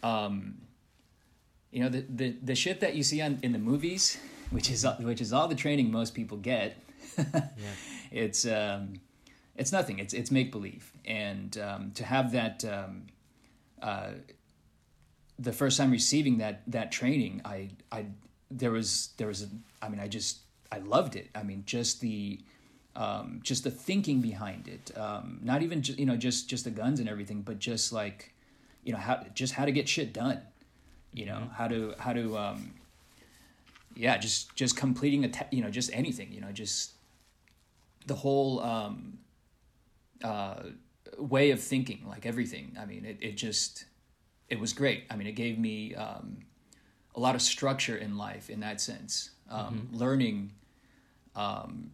[0.03, 0.62] um,
[1.71, 4.19] you know, the, the, the shit that you see on, in the movies,
[4.54, 6.78] which is, which is all the training most people get,
[7.18, 7.50] yeah.
[8.12, 9.02] it's, um,
[9.56, 10.00] it's nothing.
[10.00, 10.92] It's, it's make believe.
[11.06, 13.08] And, um, to have that, um,
[13.82, 14.12] uh,
[15.38, 18.06] the first time receiving that, that training, I, I,
[18.50, 19.48] there was, there was a,
[19.82, 20.39] I mean, I just,
[20.72, 21.30] I loved it.
[21.36, 22.39] I mean, just the
[22.96, 24.96] um, just the thinking behind it.
[24.98, 28.34] Um, not even just, you know just just the guns and everything, but just like
[28.84, 30.42] you know how just how to get shit done.
[31.13, 31.54] You know mm-hmm.
[31.54, 32.74] how to how to um,
[33.95, 36.93] yeah just just completing a te- you know just anything you know just
[38.06, 39.19] the whole um,
[40.23, 40.63] uh,
[41.17, 42.75] way of thinking like everything.
[42.79, 43.86] I mean it it just
[44.49, 45.06] it was great.
[45.10, 46.39] I mean it gave me um,
[47.15, 49.32] a lot of structure in life in that sense.
[49.49, 49.97] Um, mm-hmm.
[49.97, 50.51] Learning
[51.36, 51.91] um,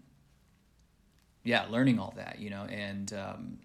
[1.44, 3.60] yeah, learning all that, you know, and um,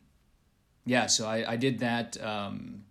[0.86, 2.22] yeah, so I, I did that.
[2.22, 2.84] Um,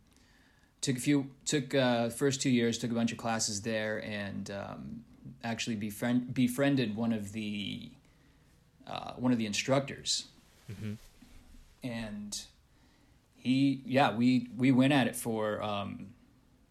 [0.81, 4.51] took a few, took uh, first two years, took a bunch of classes there, and
[4.51, 5.03] um,
[5.43, 7.89] actually befriend, befriended one of the
[8.87, 10.25] uh, one of the instructors,
[10.69, 10.93] mm-hmm.
[11.83, 12.41] and
[13.35, 15.61] he, yeah, we we went at it for.
[15.61, 16.07] Um,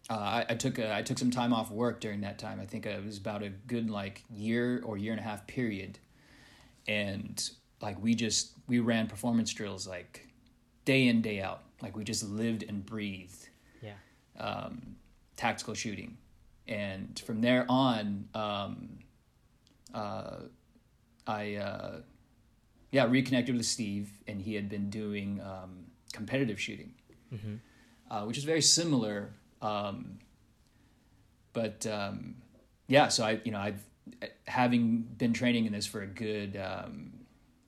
[0.09, 2.59] uh, I, I, took a, I took some time off work during that time.
[2.59, 5.97] I think it was about a good like year or year and a half period
[6.87, 7.49] and
[7.81, 10.27] like we just we ran performance drills like
[10.85, 13.49] day in day out like we just lived and breathed
[13.81, 13.93] yeah
[14.39, 14.95] um,
[15.35, 16.17] tactical shooting
[16.67, 18.89] and from there on um,
[19.93, 20.37] uh,
[21.27, 21.97] i uh,
[22.91, 26.93] yeah reconnected with steve and he had been doing um, competitive shooting
[27.33, 27.55] mm-hmm.
[28.09, 30.19] uh, which is very similar um,
[31.53, 32.35] but um,
[32.87, 33.83] yeah so i you know i've
[34.47, 37.11] having been training in this for a good um,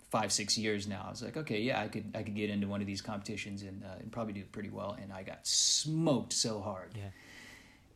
[0.09, 1.03] five six years now.
[1.07, 3.63] I was like, okay, yeah, I could I could get into one of these competitions
[3.63, 4.97] and, uh, and probably do pretty well.
[5.01, 7.09] And I got smoked so hard, Yeah.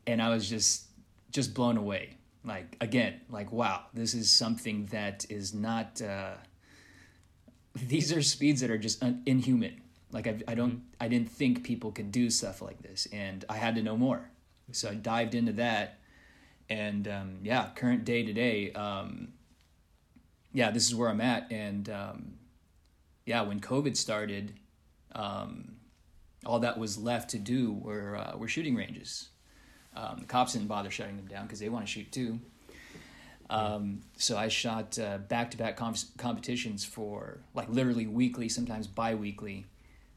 [0.08, 0.86] and I was just
[1.32, 2.18] just blown away.
[2.44, 6.02] Like again, like wow, this is something that is not.
[6.02, 6.36] Uh,
[7.76, 9.82] these are speeds that are just un- inhuman.
[10.12, 13.58] Like I, I don't, I didn't think people could do stuff like this, and I
[13.58, 14.32] had to know more.
[14.72, 16.00] So I dived into that,
[16.70, 19.34] and um, yeah, current day to day, um,
[20.54, 22.34] yeah, this is where I'm at, and um,
[23.26, 24.54] yeah, when COVID started,
[25.14, 25.76] um,
[26.46, 29.29] all that was left to do were uh, were shooting ranges.
[30.00, 32.40] Um, the cops didn't bother shutting them down because they want to shoot too.
[33.50, 35.78] Um, so I shot back to back
[36.18, 39.66] competitions for like literally weekly, sometimes bi weekly,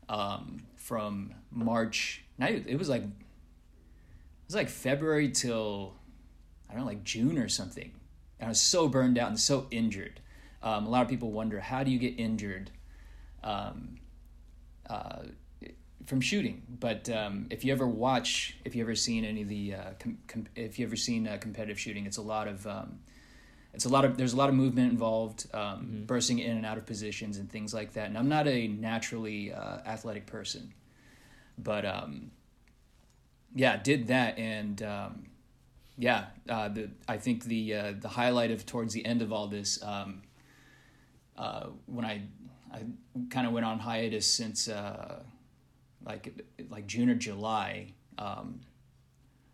[0.08, 2.22] um, from March.
[2.38, 5.94] It was like it was like February till
[6.68, 7.90] I don't know, like June or something.
[8.38, 10.20] And I was so burned out and so injured.
[10.62, 12.70] Um, a lot of people wonder how do you get injured
[13.42, 13.98] um,
[14.88, 15.22] uh,
[16.06, 16.62] from shooting.
[16.80, 20.18] But um, if you ever watch, if you ever seen any of the, uh, com-
[20.28, 22.98] com- if you ever seen uh, competitive shooting, it's a lot of, um,
[23.74, 26.04] it's a lot of, there's a lot of movement involved, um, mm-hmm.
[26.04, 28.08] bursting in and out of positions and things like that.
[28.08, 30.74] And I'm not a naturally uh, athletic person,
[31.58, 32.30] but um,
[33.54, 35.26] yeah, did that and um,
[35.98, 39.46] yeah, uh, the I think the uh, the highlight of towards the end of all
[39.46, 40.22] this, um,
[41.36, 42.22] uh, when I
[42.72, 42.84] I
[43.30, 45.22] kind of went on hiatus since uh,
[46.04, 46.32] like
[46.70, 47.92] like June or July.
[48.18, 48.60] Um,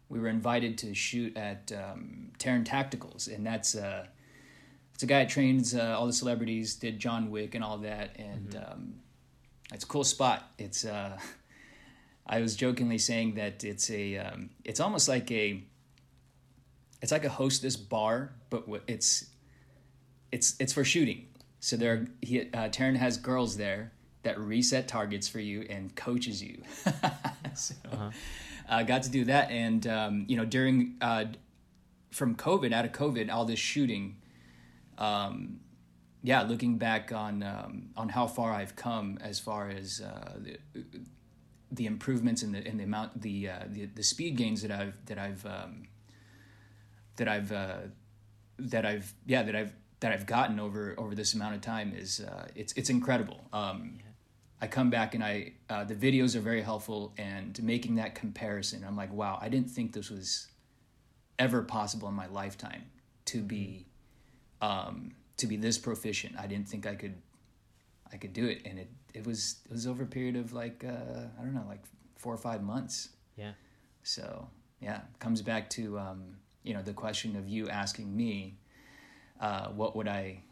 [0.09, 4.07] we were invited to shoot at um, Taran Tacticals, and that's uh,
[4.95, 8.17] it's a guy that trains uh, all the celebrities, did John Wick and all that,
[8.19, 8.73] and mm-hmm.
[8.73, 8.95] um,
[9.73, 10.51] it's a cool spot.
[10.59, 11.19] It's uh,
[12.27, 15.63] I was jokingly saying that it's a um, it's almost like a
[17.03, 19.27] it's like a hostess bar, but it's
[20.33, 21.27] it's it's for shooting.
[21.61, 23.93] So there, he, uh, Taran has girls there
[24.29, 26.63] that reset targets for you and coaches you.
[27.55, 28.11] so, uh-huh.
[28.69, 31.25] uh, got to do that, and um, you know, during uh,
[32.11, 34.17] from COVID, out of COVID, all this shooting.
[34.99, 35.61] Um,
[36.23, 40.59] yeah, looking back on um, on how far I've come as far as uh, the,
[41.73, 44.95] the improvements in the in the amount the uh, the, the speed gains that I've
[45.07, 45.89] that I've um,
[47.17, 47.79] that I've uh,
[48.59, 52.21] that I've yeah that I've that I've gotten over over this amount of time is
[52.21, 53.45] uh, it's it's incredible.
[53.53, 53.99] Um,
[54.61, 58.85] I come back and I uh, the videos are very helpful and making that comparison.
[58.85, 60.49] I'm like, wow, I didn't think this was
[61.39, 62.87] ever possible in my lifetime
[63.27, 63.87] to be
[64.61, 66.37] um, to be this proficient.
[66.39, 67.15] I didn't think I could
[68.13, 70.85] I could do it, and it it was it was over a period of like
[70.85, 71.83] uh, I don't know like
[72.17, 73.11] four or five months.
[73.37, 73.53] Yeah.
[74.03, 74.49] So
[74.81, 78.59] yeah, comes back to um, you know the question of you asking me
[79.41, 80.43] uh, what would I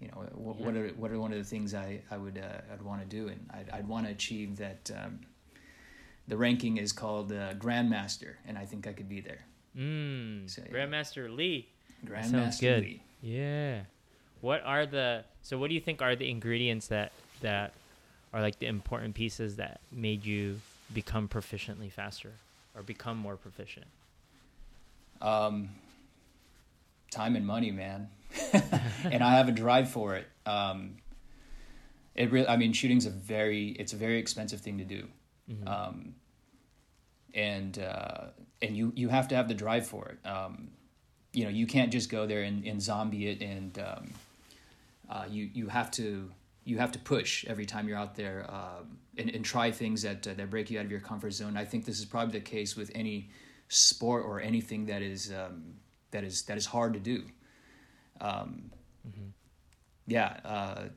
[0.00, 0.66] you know what, yeah.
[0.66, 3.06] what are what are one of the things I I would uh, I'd want to
[3.06, 5.20] do and I'd I'd want to achieve that um,
[6.26, 9.44] the ranking is called uh, Grandmaster and I think I could be there.
[9.76, 10.72] Mm, so, yeah.
[10.72, 11.68] Grandmaster Lee.
[12.04, 13.02] Grandmaster Lee.
[13.22, 13.82] Yeah.
[14.40, 17.72] What are the so what do you think are the ingredients that that
[18.32, 20.60] are like the important pieces that made you
[20.94, 22.32] become proficiently faster
[22.74, 23.86] or become more proficient?
[25.20, 25.70] Um,
[27.10, 28.08] time and money, man.
[29.04, 30.26] and I have a drive for it.
[30.46, 30.96] Um,
[32.14, 35.08] it really, I mean, shooting's a very, it's a very expensive thing to do.
[35.50, 35.68] Mm-hmm.
[35.68, 36.14] Um,
[37.34, 38.26] and, uh,
[38.62, 40.28] and you, you have to have the drive for it.
[40.28, 40.70] Um,
[41.32, 44.10] you know, you can't just go there and, and zombie it and, um,
[45.08, 46.30] uh, you, you have to,
[46.64, 48.82] you have to push every time you're out there, uh,
[49.16, 51.56] and, and try things that, uh, that break you out of your comfort zone.
[51.56, 53.30] I think this is probably the case with any
[53.68, 55.74] sport or anything that is, um,
[56.10, 57.24] that is, that is hard to do
[58.20, 58.70] um,
[59.06, 59.28] mm-hmm.
[60.06, 60.88] yeah, uh,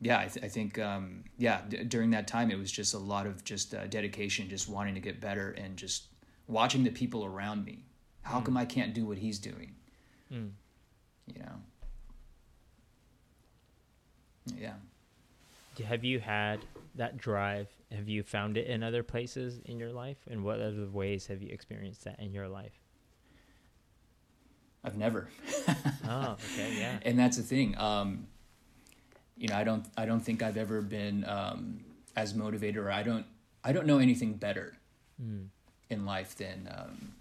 [0.00, 2.98] yeah, I, th- I think, um, yeah, d- during that time, it was just a
[2.98, 6.06] lot of just uh, dedication, just wanting to get better and just
[6.48, 7.84] watching the people around me.
[8.22, 8.44] How mm.
[8.44, 9.74] come I can't do what he's doing?
[10.32, 10.50] Mm.
[11.26, 11.60] You know?
[14.58, 14.74] Yeah.
[15.86, 16.60] Have you had
[16.96, 17.68] that drive?
[17.92, 20.18] Have you found it in other places in your life?
[20.28, 22.81] And what other ways have you experienced that in your life?
[24.84, 25.28] I've never.
[26.08, 26.98] oh, okay, yeah.
[27.02, 27.76] And that's the thing.
[27.78, 28.26] Um,
[29.36, 31.80] you know, I don't, I don't think I've ever been um,
[32.16, 33.26] as motivated, or I don't,
[33.64, 34.74] I don't know anything better
[35.22, 35.46] mm.
[35.90, 37.14] in life than, um,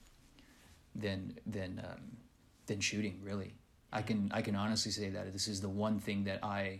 [0.96, 2.18] than, than, um,
[2.66, 3.20] than shooting.
[3.24, 3.54] Really,
[3.94, 6.80] I can, I can honestly say that this is the one thing that I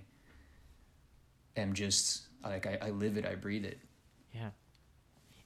[1.56, 3.80] am just like I, I live it, I breathe it.
[4.34, 4.50] Yeah.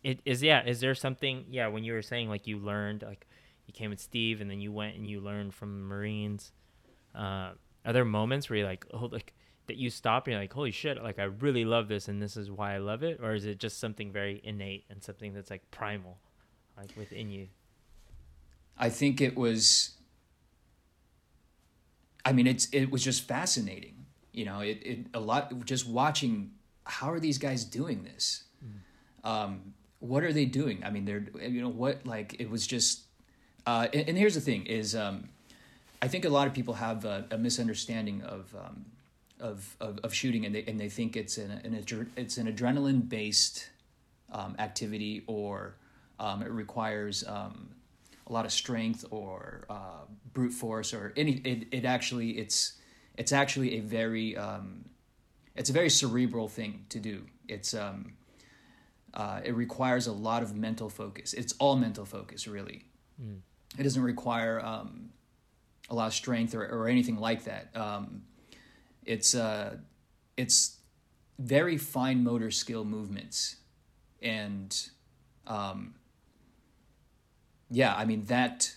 [0.03, 0.43] It is.
[0.43, 0.63] Yeah.
[0.65, 1.45] Is there something?
[1.49, 1.67] Yeah.
[1.67, 3.27] When you were saying like you learned like
[3.67, 6.51] you came with Steve, and then you went and you learned from the Marines.
[7.13, 7.51] Uh,
[7.85, 9.33] are there moments where you're like, oh, like
[9.67, 12.37] that you stop and you're like, holy shit, like I really love this and this
[12.37, 15.49] is why I love it, or is it just something very innate and something that's
[15.49, 16.17] like primal,
[16.77, 17.47] like within you?
[18.77, 19.91] I think it was.
[22.25, 24.05] I mean, it's it was just fascinating.
[24.31, 26.51] You know, it, it a lot just watching
[26.85, 28.43] how are these guys doing this?
[28.63, 29.29] Mm.
[29.29, 30.83] Um, what are they doing?
[30.83, 33.03] I mean, they're you know what like it was just.
[33.65, 35.29] Uh, and, and here's the thing: is um,
[36.01, 38.85] I think a lot of people have a, a misunderstanding of, um,
[39.39, 43.07] of, of of shooting, and they and they think it's an, an it's an adrenaline
[43.07, 43.69] based
[44.31, 45.75] um, activity, or
[46.19, 47.69] um, it requires um,
[48.27, 51.33] a lot of strength or uh, brute force, or any.
[51.43, 52.73] It, it actually it's
[53.17, 54.85] it's actually a very um,
[55.55, 57.23] it's a very cerebral thing to do.
[57.47, 58.13] It's um,
[59.13, 61.33] uh, it requires a lot of mental focus.
[61.33, 62.85] It's all mental focus, really.
[63.21, 63.39] Mm.
[63.77, 65.09] It doesn't require um,
[65.89, 67.75] a lot of strength or, or anything like that.
[67.75, 68.23] Um,
[69.05, 69.77] it's uh,
[70.37, 70.77] it's
[71.37, 73.57] very fine motor skill movements,
[74.21, 74.89] and
[75.47, 75.95] um,
[77.69, 78.73] yeah, I mean that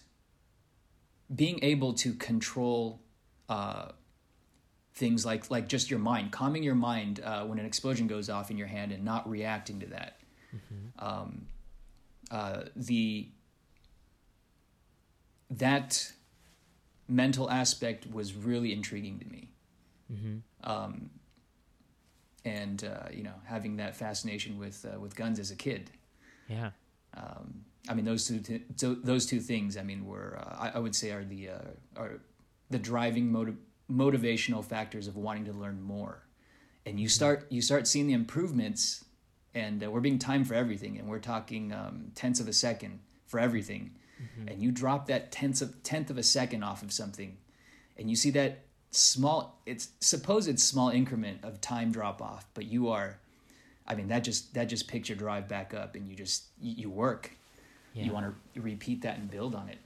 [1.34, 3.00] being able to control
[3.48, 3.92] uh,
[4.94, 8.50] things like like just your mind, calming your mind uh, when an explosion goes off
[8.50, 10.20] in your hand and not reacting to that.
[10.54, 11.04] Mm-hmm.
[11.04, 11.46] Um,
[12.30, 13.28] uh, the
[15.50, 16.12] that
[17.08, 19.50] mental aspect was really intriguing to me.
[20.12, 20.70] Mm-hmm.
[20.70, 21.11] Um,
[22.44, 25.90] and uh, you know, having that fascination with uh, with guns as a kid.
[26.48, 26.70] Yeah.
[27.14, 29.76] Um, I mean, those two th- those two things.
[29.76, 31.58] I mean, were uh, I, I, would say are the uh,
[31.96, 32.20] are
[32.70, 33.56] the driving motive
[33.90, 36.22] motivational factors of wanting to learn more
[36.88, 37.12] and you mm-hmm.
[37.12, 39.04] start you start seeing the improvements
[39.54, 42.98] and uh, we're being timed for everything and we're talking um, tenths of a second
[43.26, 44.48] for everything mm-hmm.
[44.48, 47.37] and you drop that tenth of tenth of a second off of something
[47.98, 52.88] and you see that small it's supposed small increment of time drop off but you
[52.88, 53.18] are
[53.87, 56.88] i mean that just that just picks your drive back up and you just you
[56.88, 57.33] work
[57.94, 58.04] yeah.
[58.04, 59.78] you want to repeat that and build on it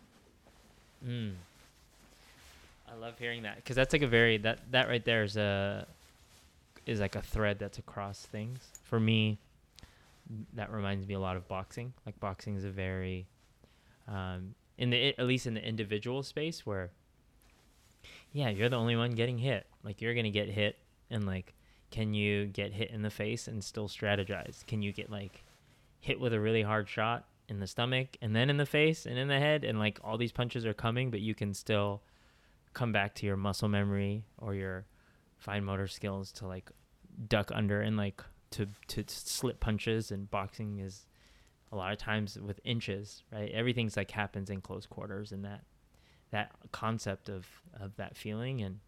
[1.06, 1.32] mm.
[2.92, 5.86] I love hearing that because that's like a very that that right there is a
[6.86, 8.60] is like a thread that's across things.
[8.84, 9.38] For me,
[10.54, 11.92] that reminds me a lot of boxing.
[12.04, 13.26] Like boxing is a very
[14.12, 16.90] um, in the at least in the individual space where
[18.32, 19.66] yeah, you're the only one getting hit.
[19.82, 20.78] Like you're gonna get hit,
[21.10, 21.54] and like,
[21.90, 24.66] can you get hit in the face and still strategize?
[24.66, 25.44] Can you get like
[26.00, 29.18] hit with a really hard shot in the stomach and then in the face and
[29.18, 32.02] in the head, and like all these punches are coming, but you can still
[32.72, 34.86] come back to your muscle memory or your
[35.36, 36.70] fine motor skills to like
[37.28, 41.06] duck under and like to to slip punches and boxing is
[41.72, 45.62] a lot of times with inches right everything's like happens in close quarters and that
[46.30, 47.46] that concept of
[47.80, 48.78] of that feeling and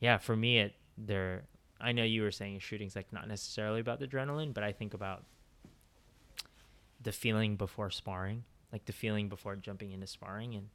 [0.00, 1.44] yeah for me it there
[1.80, 4.92] i know you were saying shooting's like not necessarily about the adrenaline but i think
[4.92, 5.24] about
[7.00, 10.68] the feeling before sparring like the feeling before jumping into sparring and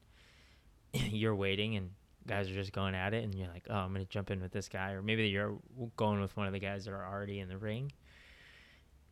[1.14, 1.92] you're waiting and
[2.28, 4.42] guys are just going at it and you're like, oh, I'm going to jump in
[4.42, 4.92] with this guy.
[4.92, 5.58] Or maybe you're
[5.96, 7.92] going with one of the guys that are already in the ring.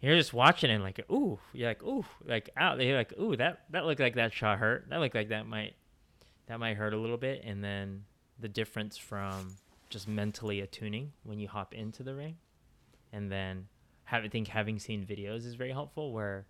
[0.06, 2.78] You're just watching and like, ooh, you're like, ooh, like out.
[2.78, 4.86] They're like, ooh, that, that looked like that shot hurt.
[4.92, 5.74] That looked like that might,
[6.46, 7.42] that might hurt a little bit.
[7.44, 8.04] And then
[8.40, 9.56] the difference from
[9.90, 12.36] just mentally attuning when you hop into the ring.
[13.14, 13.66] And then
[14.04, 16.46] have, I think having seen videos is very helpful where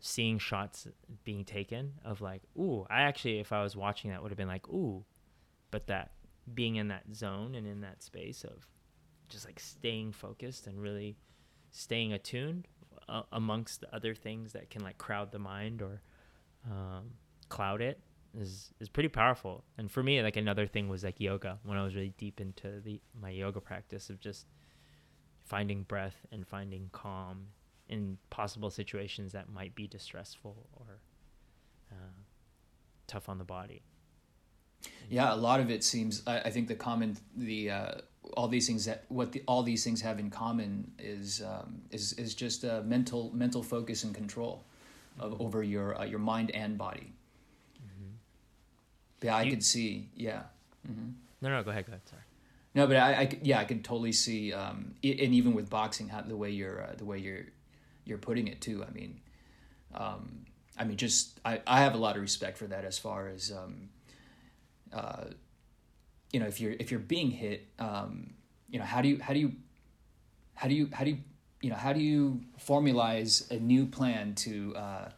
[0.00, 0.86] seeing shots
[1.24, 4.48] being taken of like, ooh, I actually, if I was watching that, would have been
[4.48, 5.02] like, ooh,
[5.70, 6.10] but that
[6.52, 8.66] being in that zone and in that space of
[9.30, 11.16] just like staying focused and really
[11.70, 12.68] staying attuned
[13.08, 16.00] uh, amongst the other things that can like crowd the mind or
[16.70, 17.10] um,
[17.48, 18.00] cloud it
[18.38, 19.64] is is pretty powerful.
[19.78, 22.80] And for me, like another thing was like yoga when I was really deep into
[22.80, 24.46] the my yoga practice of just
[25.44, 27.46] finding breath and finding calm
[27.88, 30.98] in possible situations that might be distressful or
[31.92, 32.16] uh,
[33.06, 33.82] tough on the body.
[35.08, 36.22] Yeah, a lot of it seems.
[36.26, 37.92] I, I think the common, the uh,
[38.36, 42.12] all these things that what the, all these things have in common is um, is
[42.14, 44.64] is just a mental mental focus and control
[45.18, 45.42] of mm-hmm.
[45.42, 47.12] over your uh, your mind and body.
[47.78, 49.26] Mm-hmm.
[49.26, 50.08] Yeah, I you, could see.
[50.14, 50.42] Yeah.
[50.88, 51.10] Mm-hmm.
[51.42, 51.86] No, no, go ahead.
[51.86, 52.08] Go ahead.
[52.08, 52.22] Sorry.
[52.74, 56.20] No, but I, I yeah, I could totally see, um, and even with boxing, how,
[56.20, 57.46] the way you're uh, the way you're
[58.04, 58.84] you're putting it too.
[58.86, 59.20] I mean,
[59.94, 60.44] um,
[60.78, 63.50] I mean, just I, I have a lot of respect for that as far as
[63.50, 63.88] um,
[64.92, 65.24] uh,
[66.32, 68.34] you know if you're if you're being hit, um,
[68.68, 69.52] you know how do you how do you
[70.54, 71.18] how do you how do you
[71.62, 75.08] you know how do you formalize a new plan to uh,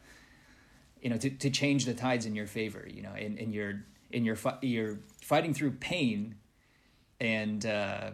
[1.01, 2.87] you know to, to change the tides in your favor?
[2.89, 6.35] You know, and, and you're in your fi- you're fighting through pain
[7.19, 8.11] and uh,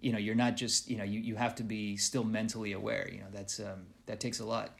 [0.00, 3.08] you know you're not just you know you, you have to be still mentally aware.
[3.10, 4.78] You know that's um, that takes a lot.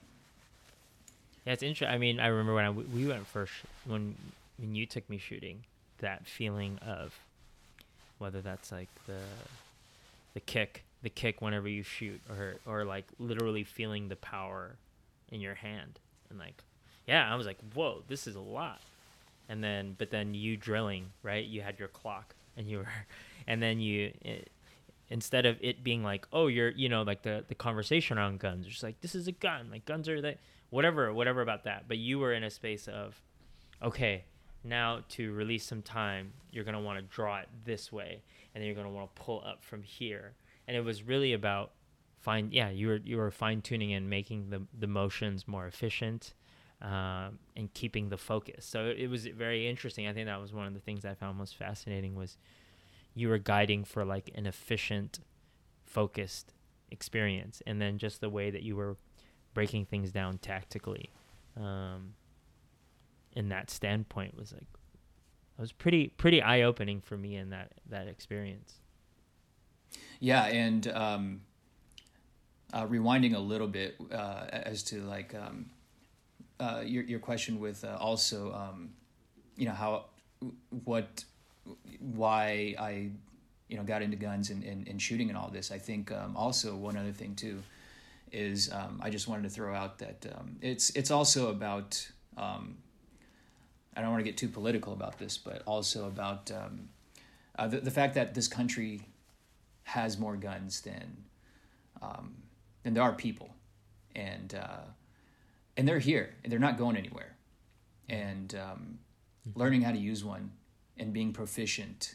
[1.44, 1.94] Yeah, it's interesting.
[1.94, 3.52] I mean, I remember when I, we went first
[3.84, 4.14] when
[4.58, 5.64] when you took me shooting,
[5.98, 7.18] that feeling of
[8.18, 9.20] whether that's like the
[10.34, 14.76] the kick, the kick whenever you shoot, or or like literally feeling the power
[15.30, 15.98] in your hand,
[16.30, 16.62] and like,
[17.06, 18.80] yeah, I was like, whoa, this is a lot.
[19.48, 21.44] And then, but then you drilling, right?
[21.44, 22.88] You had your clock, and you were,
[23.46, 24.12] and then you.
[24.22, 24.50] It,
[25.08, 28.66] instead of it being like, oh, you're, you know, like the the conversation around guns,
[28.66, 30.38] just like this is a gun, like guns are that
[30.70, 31.84] whatever, whatever about that.
[31.88, 33.20] But you were in a space of,
[33.82, 34.24] okay,
[34.64, 38.22] now to release some time, you're gonna want to draw it this way,
[38.54, 40.34] and then you're gonna want to pull up from here.
[40.66, 41.72] And it was really about
[42.20, 46.34] fine, yeah, you were you were fine tuning and making the the motions more efficient.
[46.82, 48.66] Um, and keeping the focus.
[48.66, 50.06] So it was very interesting.
[50.06, 52.36] I think that was one of the things I found most fascinating was
[53.14, 55.20] you were guiding for like an efficient,
[55.86, 56.52] focused
[56.90, 58.98] experience, and then just the way that you were
[59.54, 61.08] breaking things down tactically
[61.56, 62.14] um,
[63.36, 67.72] in that standpoint was like it was pretty pretty eye opening for me in that
[67.88, 68.74] that experience.
[70.18, 71.40] Yeah, and um,
[72.72, 75.66] uh, rewinding a little bit uh, as to like um,
[76.58, 78.90] uh, your your question with uh, also um,
[79.56, 80.06] you know how
[80.84, 81.24] what
[82.00, 83.10] why I
[83.68, 85.70] you know got into guns and, and, and shooting and all this.
[85.70, 87.62] I think um, also one other thing too
[88.32, 92.76] is um, I just wanted to throw out that um, it's it's also about um,
[93.96, 96.88] I don't want to get too political about this, but also about um,
[97.58, 99.02] uh, the the fact that this country
[99.84, 101.24] has more guns than
[102.02, 102.34] um,
[102.82, 103.54] than there are people,
[104.14, 104.84] and uh,
[105.76, 107.36] and they're here and they're not going anywhere,
[108.08, 108.98] and um,
[109.54, 110.52] learning how to use one
[110.98, 112.14] and being proficient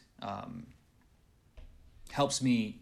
[2.12, 2.82] helps me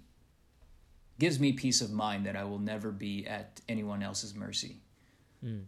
[1.20, 4.78] gives me peace of mind that I will never be at anyone else's mercy.
[5.44, 5.66] Mm.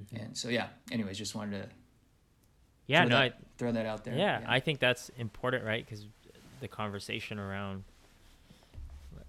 [0.00, 0.16] Mm-hmm.
[0.16, 0.68] And so, yeah.
[0.90, 1.68] Anyways, just wanted to.
[2.86, 4.14] Yeah, throw no, that, I, throw that out there.
[4.14, 5.84] Yeah, yeah, I think that's important, right?
[5.84, 6.06] Because
[6.60, 7.84] the conversation around,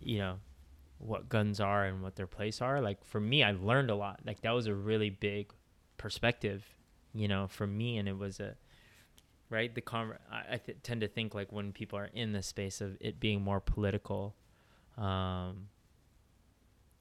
[0.01, 0.36] you know,
[0.99, 2.82] what guns are and what their place are.
[2.82, 4.22] Like for me, I learned a lot.
[4.26, 5.51] Like that was a really big
[5.97, 6.66] perspective,
[7.14, 8.56] you know, for me, and it was a
[9.49, 10.14] right the con.
[10.32, 13.20] I, I th- tend to think like when people are in the space of it
[13.20, 14.36] being more political
[14.97, 15.68] um,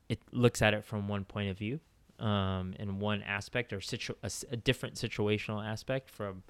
[0.08, 1.80] it looks at it from one point of view
[2.18, 6.42] um, in one aspect or situ- a, a, different situational aspect from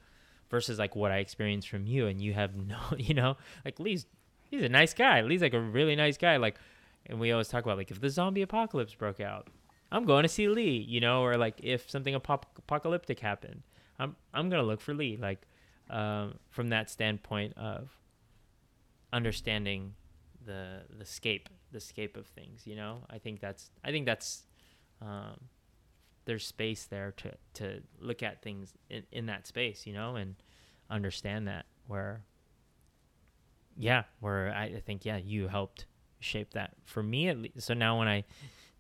[0.51, 3.37] versus like what I experienced from you and you have no you know?
[3.65, 4.07] Like Lee's
[4.51, 5.23] he's a nice guy.
[5.23, 6.37] Lee's like a really nice guy.
[6.37, 6.57] Like
[7.07, 9.49] and we always talk about like if the zombie apocalypse broke out
[9.91, 11.23] I'm going to see Lee you know?
[11.23, 13.63] Or like if something ap- apocalyptic happened
[13.99, 15.17] I'm I'm gonna look for Lee.
[15.17, 15.47] Like
[15.89, 17.91] um, from that standpoint of
[19.13, 19.95] understanding
[20.45, 22.99] the the scape the scape of things you know?
[23.09, 24.45] I think that's i think that's
[25.01, 25.39] um,
[26.25, 30.37] there's space there to to look at things in, in that space you know and
[30.91, 32.23] understand that where
[33.77, 35.87] yeah where I, I think yeah you helped
[36.21, 38.25] shape that for me at least so now when i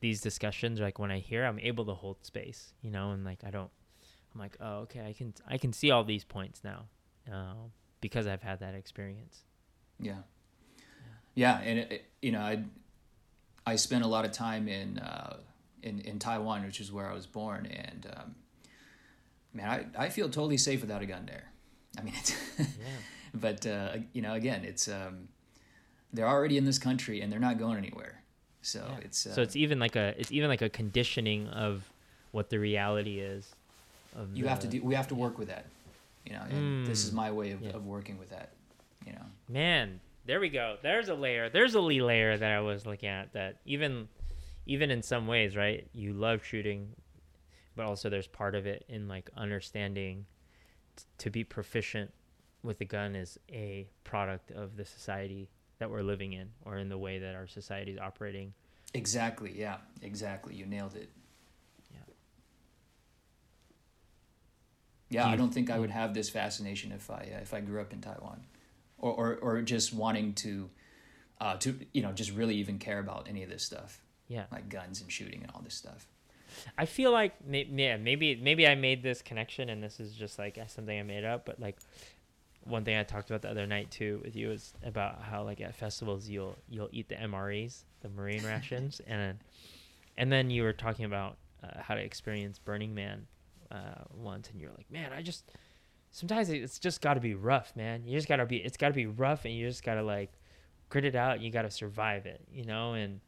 [0.00, 3.40] these discussions like when i hear i'm able to hold space you know and like
[3.44, 3.70] i don't
[4.34, 6.84] i'm like oh okay i can i can see all these points now
[7.32, 7.54] uh,
[8.00, 9.44] because i've had that experience.
[10.00, 10.18] Yeah.
[11.34, 12.62] Yeah, and it, it, you know, I
[13.66, 15.38] I spent a lot of time in uh,
[15.84, 18.34] in in Taiwan, which is where I was born, and um,
[19.52, 21.52] man, I I feel totally safe without a gun there.
[21.98, 22.64] I mean, it's yeah.
[23.34, 25.28] but uh, you know, again, it's um,
[26.12, 28.22] they're already in this country and they're not going anywhere.
[28.62, 29.04] So yeah.
[29.04, 31.84] it's uh, so it's even like a it's even like a conditioning of
[32.32, 33.54] what the reality is.
[34.16, 34.82] Of you the, have to do.
[34.82, 35.66] We have to work with that.
[36.24, 37.70] You know, and mm, this is my way of, yeah.
[37.70, 38.52] of working with that.
[39.06, 40.78] You know, man, there we go.
[40.82, 41.50] There's a layer.
[41.50, 44.08] There's a Lee layer that I was looking at that even
[44.66, 45.88] even in some ways, right?
[45.92, 46.94] You love shooting,
[47.76, 50.26] but also there's part of it in like understanding
[50.96, 52.12] t- to be proficient
[52.62, 55.48] with the gun is a product of the society
[55.78, 58.54] that we're living in or in the way that our society is operating.
[58.94, 59.52] Exactly.
[59.54, 59.78] Yeah.
[60.02, 60.54] Exactly.
[60.54, 61.10] You nailed it.
[61.92, 61.98] Yeah.
[65.10, 67.80] Yeah, I don't think I would have this fascination if I uh, if I grew
[67.80, 68.44] up in Taiwan
[68.98, 70.70] or or, or just wanting to
[71.40, 74.03] uh, to you know just really even care about any of this stuff.
[74.34, 76.06] Yeah, like guns and shooting and all this stuff.
[76.78, 80.58] I feel like yeah maybe maybe I made this connection and this is just like
[80.68, 81.78] something I made up, but like
[82.64, 85.60] one thing I talked about the other night too with you is about how like
[85.60, 89.38] at festivals you'll you'll eat the MREs, the marine rations, and
[90.16, 93.26] and then you were talking about uh, how to experience Burning Man
[93.70, 95.50] uh, once, and you're like, man, I just
[96.14, 98.04] sometimes it's just got to be rough, man.
[98.06, 100.02] You just got to be it's got to be rough and you just got to
[100.02, 100.32] like
[100.88, 101.40] grit it out.
[101.40, 102.94] You got to survive it, you know?
[102.94, 103.20] And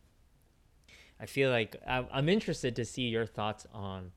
[1.21, 4.13] I feel like I'm interested to see your thoughts on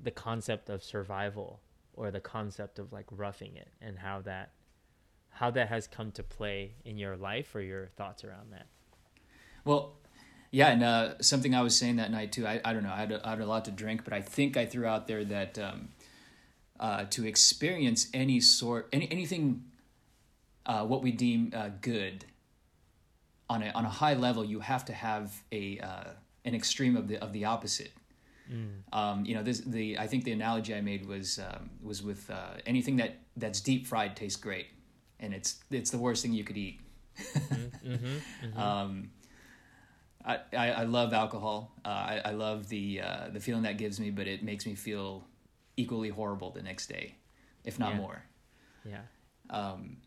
[0.00, 1.60] the concept of survival
[1.94, 4.52] or the concept of like roughing it and how that
[5.30, 8.66] how that has come to play in your life or your thoughts around that.
[9.64, 9.96] Well,
[10.50, 12.46] yeah, and uh, something I was saying that night too.
[12.46, 12.90] I, I don't know.
[12.90, 15.06] I had, a, I had a lot to drink, but I think I threw out
[15.06, 15.90] there that um,
[16.80, 19.64] uh, to experience any sort any anything
[20.66, 22.24] uh, what we deem uh, good
[23.50, 26.04] on a on a high level, you have to have a uh,
[26.44, 27.92] an extreme of the of the opposite.
[28.50, 28.82] Mm.
[28.92, 32.30] Um, you know, this the I think the analogy I made was um, was with
[32.30, 34.66] uh, anything that that's deep fried tastes great,
[35.20, 36.80] and it's it's the worst thing you could eat.
[37.18, 38.58] mm-hmm, mm-hmm.
[38.58, 39.10] Um,
[40.24, 41.72] I, I, I love alcohol.
[41.84, 44.74] Uh, I, I love the uh, the feeling that gives me, but it makes me
[44.74, 45.24] feel
[45.76, 47.14] equally horrible the next day,
[47.64, 47.96] if not yeah.
[47.96, 48.22] more.
[48.84, 49.00] Yeah.
[49.50, 49.98] Um,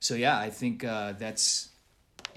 [0.00, 1.67] so yeah, I think uh, that's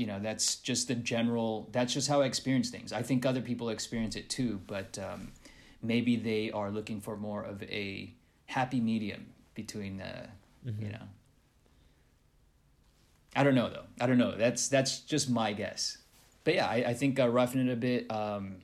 [0.01, 2.91] you know that's just the general that's just how i experience things.
[2.91, 5.31] I think other people experience it too but um,
[5.83, 8.11] maybe they are looking for more of a
[8.47, 10.11] happy medium between the
[10.65, 10.83] mm-hmm.
[10.83, 11.05] you know.
[13.35, 13.85] I don't know though.
[14.01, 14.35] I don't know.
[14.35, 15.99] That's that's just my guess.
[16.43, 18.55] But yeah i, I think uh, roughing it a bit um,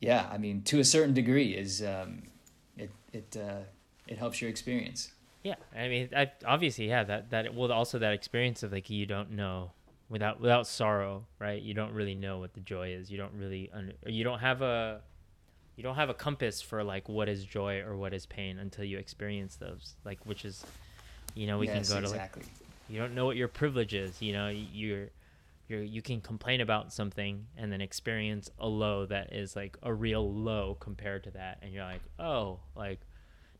[0.00, 2.22] yeah i mean to a certain degree is um,
[2.76, 3.62] it it uh,
[4.08, 5.12] it helps your experience
[5.42, 9.06] yeah, I mean, I, obviously, yeah, that that well, also that experience of like you
[9.06, 9.72] don't know
[10.10, 11.60] without without sorrow, right?
[11.62, 13.10] You don't really know what the joy is.
[13.10, 13.70] You don't really
[14.06, 15.00] you don't have a
[15.76, 18.84] you don't have a compass for like what is joy or what is pain until
[18.84, 19.94] you experience those.
[20.04, 20.62] Like, which is,
[21.34, 22.42] you know, we yes, can go to exactly.
[22.42, 22.50] like
[22.90, 24.20] you don't know what your privilege is.
[24.20, 25.08] You know, you're
[25.68, 29.94] you're you can complain about something and then experience a low that is like a
[29.94, 33.00] real low compared to that, and you're like, oh, like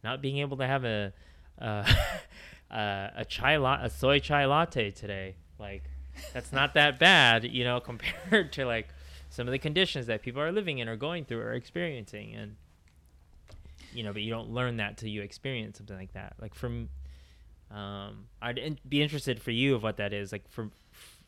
[0.04, 1.14] not being able to have a
[1.60, 1.84] uh,
[2.70, 5.36] uh, a chai la- a soy chai latte today.
[5.58, 5.84] Like
[6.32, 8.88] that's not that bad, you know, compared to like
[9.28, 12.56] some of the conditions that people are living in or going through or experiencing and
[13.92, 16.34] you know, but you don't learn that till you experience something like that.
[16.40, 16.88] Like from
[17.70, 20.32] um I'd in- be interested for you of what that is.
[20.32, 20.70] Like for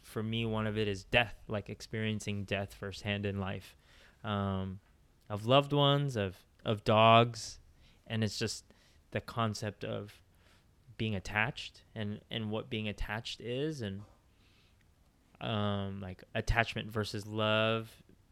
[0.03, 3.76] for me one of it is death, like experiencing death firsthand in life.
[4.24, 4.80] Um
[5.28, 7.59] of loved ones, of of dogs,
[8.07, 8.64] and it's just
[9.11, 10.20] the concept of
[11.03, 14.03] being attached and and what being attached is and
[15.40, 17.90] um like attachment versus love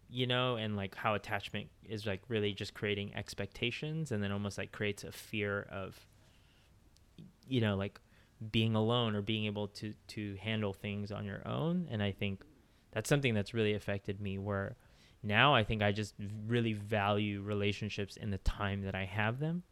[0.08, 4.56] you know and like how attachment is like really just creating expectations and then almost
[4.56, 6.06] like creates a fear of
[7.48, 7.98] you know like
[8.52, 11.88] being alone or being able to to handle things on your own.
[11.90, 12.44] And i think
[12.92, 14.76] that's something that's really affected me where
[15.24, 16.14] now i think i just
[16.46, 19.64] really value relationships in the time that i have them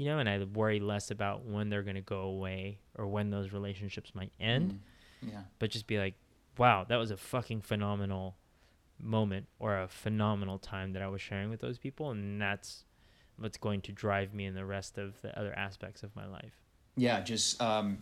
[0.00, 3.28] you know, and I worry less about when they're going to go away or when
[3.28, 4.80] those relationships might end.
[5.22, 5.32] Mm.
[5.32, 5.40] Yeah.
[5.58, 6.14] But just be like,
[6.56, 8.38] wow, that was a fucking phenomenal
[8.98, 12.12] moment or a phenomenal time that I was sharing with those people.
[12.12, 12.84] And that's
[13.36, 16.54] what's going to drive me in the rest of the other aspects of my life.
[16.96, 17.20] Yeah.
[17.20, 17.98] Just, um,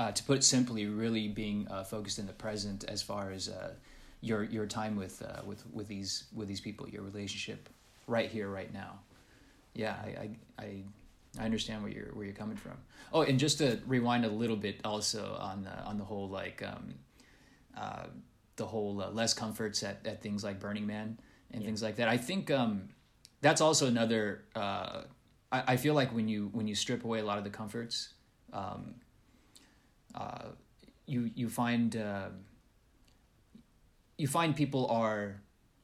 [0.00, 3.48] uh, to put it simply, really being uh, focused in the present as far as
[3.48, 3.70] uh,
[4.20, 7.68] your your time with uh, with with these with these people, your relationship,
[8.08, 8.98] right here, right now.
[9.74, 10.82] Yeah, I I, I
[11.38, 12.76] I understand where you're where you're coming from.
[13.12, 16.62] Oh, and just to rewind a little bit, also on the on the whole like
[16.62, 16.94] um,
[17.76, 18.06] uh,
[18.56, 21.18] the whole uh, less comforts at, at things like Burning Man
[21.50, 21.66] and yeah.
[21.66, 22.08] things like that.
[22.08, 22.88] I think um,
[23.40, 24.44] that's also another.
[24.54, 25.02] Uh,
[25.52, 28.14] I, I feel like when you when you strip away a lot of the comforts,
[28.52, 28.94] um,
[30.14, 30.48] uh,
[31.06, 32.28] you you find uh,
[34.18, 35.40] you find people are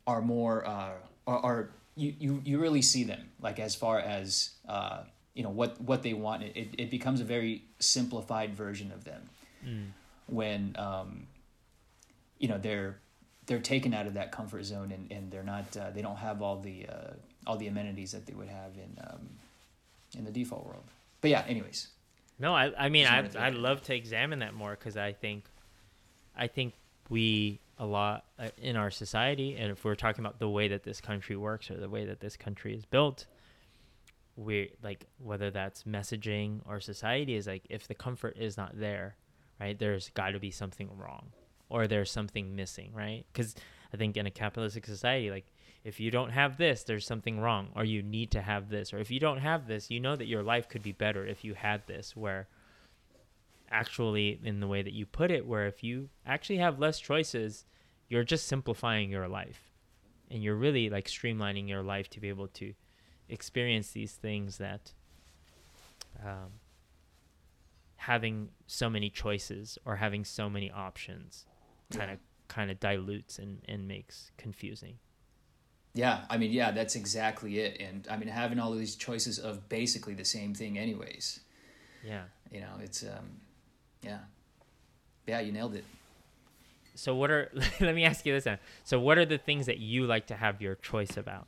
[0.06, 0.92] are more uh,
[1.26, 5.02] are, are you, you you really see them like as far as uh,
[5.34, 6.42] you know what what they want.
[6.42, 9.22] It, it becomes a very simplified version of them.
[9.66, 9.90] Mm.
[10.26, 11.26] when um,
[12.38, 12.98] you know they're
[13.46, 16.42] they're taken out of that comfort zone and, and they're not uh, they don't have
[16.42, 17.12] all the uh,
[17.46, 19.28] all the amenities that they would have in um,
[20.18, 20.82] in the default world.
[21.20, 21.88] But yeah anyways.
[22.38, 25.44] No i i mean i i'd love to examine that more because i think
[26.36, 26.74] i think
[27.08, 30.82] we a lot uh, in our society and if we're talking about the way that
[30.82, 33.26] this country works or the way that this country is built
[34.36, 39.16] we like whether that's messaging or society is like if the comfort is not there
[39.60, 41.26] right there's got to be something wrong
[41.68, 43.24] or there's something missing right?
[43.32, 43.54] Because
[43.92, 45.52] i think in a capitalistic society like
[45.84, 48.98] if you don't have this there's something wrong or you need to have this or
[48.98, 51.54] if you don't have this you know that your life could be better if you
[51.54, 52.48] had this where
[53.70, 57.64] actually in the way that you put it where if you actually have less choices
[58.08, 59.70] you're just simplifying your life
[60.30, 62.72] and you're really like streamlining your life to be able to
[63.32, 64.92] experience these things that
[66.22, 66.60] um,
[67.96, 71.46] having so many choices or having so many options
[71.90, 72.18] kind of
[72.48, 74.98] kind of dilutes and, and makes confusing.
[75.94, 77.80] Yeah, I mean, yeah, that's exactly it.
[77.80, 81.40] And I mean, having all of these choices of basically the same thing, anyways.
[82.04, 82.24] Yeah.
[82.50, 83.40] You know, it's um,
[84.02, 84.18] yeah,
[85.26, 85.84] yeah, you nailed it.
[86.94, 87.50] So what are?
[87.80, 88.58] let me ask you this now.
[88.84, 91.46] So what are the things that you like to have your choice about?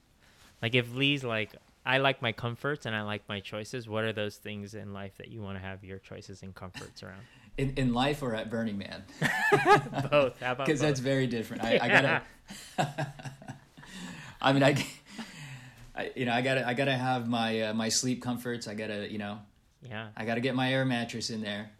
[0.62, 1.54] Like if Lee's like,
[1.86, 3.88] I like my comforts and I like my choices.
[3.88, 7.02] What are those things in life that you want to have your choices and comforts
[7.02, 7.20] around?
[7.58, 9.04] In in life or at Burning Man?
[10.10, 10.40] both.
[10.40, 11.62] How about Because that's very different.
[11.62, 12.22] I, I gotta.
[14.42, 14.84] I mean, I,
[15.94, 18.66] I, you know, I gotta, I gotta have my uh, my sleep comforts.
[18.66, 19.38] I gotta, you know,
[19.82, 20.08] Yeah.
[20.16, 21.70] I gotta get my air mattress in there.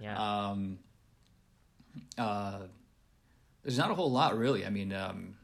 [0.00, 0.48] Yeah.
[0.50, 0.78] Um,
[2.18, 2.58] uh,
[3.62, 4.66] there's not a whole lot really.
[4.66, 5.36] I mean, um,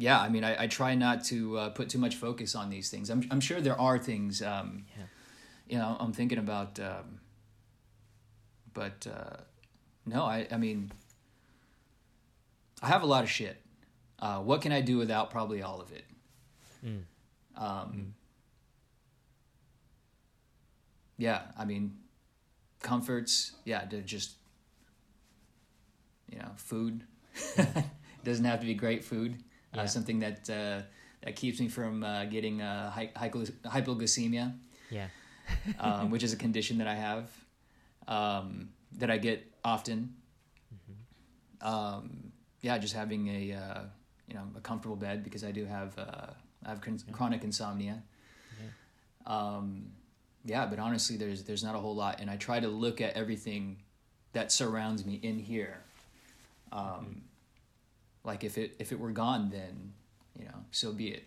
[0.00, 2.90] yeah, I mean, I, I try not to uh, put too much focus on these
[2.90, 3.10] things.
[3.10, 5.04] I'm, I'm sure there are things, um, Yeah.
[5.68, 7.20] you know, I'm thinking about, um,
[8.72, 9.36] but uh,
[10.06, 10.90] no, I, I mean,
[12.82, 13.60] I have a lot of shit.
[14.18, 16.04] Uh, what can I do without probably all of it?
[16.84, 17.02] Mm.
[17.56, 18.14] Um,
[21.18, 21.98] Yeah, I mean,
[22.80, 23.52] comforts.
[23.66, 24.36] Yeah, to just
[26.32, 27.04] you know, food
[28.24, 29.42] doesn't have to be great food.
[29.74, 29.82] Yeah.
[29.82, 30.82] Uh, something that uh,
[31.22, 34.52] that keeps me from uh, getting uh, hy- hypo- hypoglycemia,
[34.90, 35.06] Yeah.
[35.78, 37.30] um, which is a condition that I have
[38.08, 40.14] um, that I get often.
[41.60, 43.80] Um, yeah, just having a uh,
[44.28, 46.26] you know a comfortable bed because I do have uh,
[46.64, 48.02] I have con- chronic insomnia.
[49.26, 49.92] Um,
[50.44, 53.14] yeah, but honestly, there's there's not a whole lot, and I try to look at
[53.14, 53.76] everything
[54.32, 55.78] that surrounds me in here.
[56.72, 57.22] Um,
[58.24, 59.92] Like if it if it were gone, then
[60.38, 61.24] you know, so be it.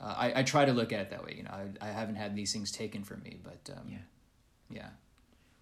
[0.00, 1.34] Uh, I I try to look at it that way.
[1.36, 3.98] You know, I, I haven't had these things taken from me, but um, Yeah.
[4.70, 4.88] yeah.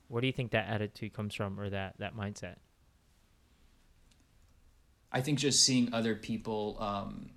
[0.08, 2.56] Where do you think that attitude comes from, or that that mindset?
[5.10, 7.30] I think just seeing other people um,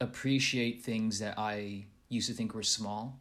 [0.00, 3.18] appreciate things that I used to think were small,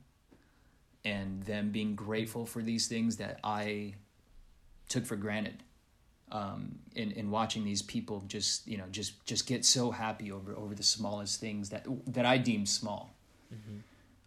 [1.04, 3.96] and them being grateful for these things that I
[4.88, 5.64] took for granted.
[6.32, 10.56] Um, in in watching these people just you know just just get so happy over
[10.56, 13.14] over the smallest things that that I deem small.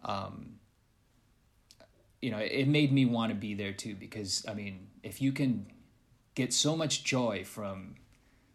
[0.05, 0.55] Um,
[2.23, 5.33] you know, it made me want to be there too because I mean, if you
[5.33, 5.67] can
[6.35, 7.97] get so much joy from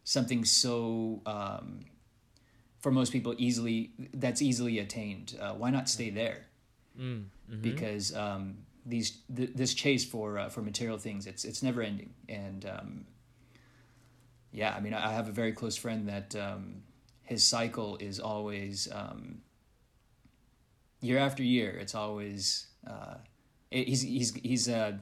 [0.05, 1.79] something so um,
[2.79, 6.45] for most people easily that's easily attained uh, why not stay there
[6.99, 7.23] Mm.
[7.51, 7.61] mhm.
[7.63, 12.13] because um, these th- this chase for uh, for material things it's it's never ending
[12.29, 13.05] and um,
[14.53, 16.83] yeah I mean I have a very close friend that um,
[17.23, 19.41] his cycle is always um,
[21.01, 23.15] year after year it's always uh,
[23.73, 24.93] it, he's he's he's uh,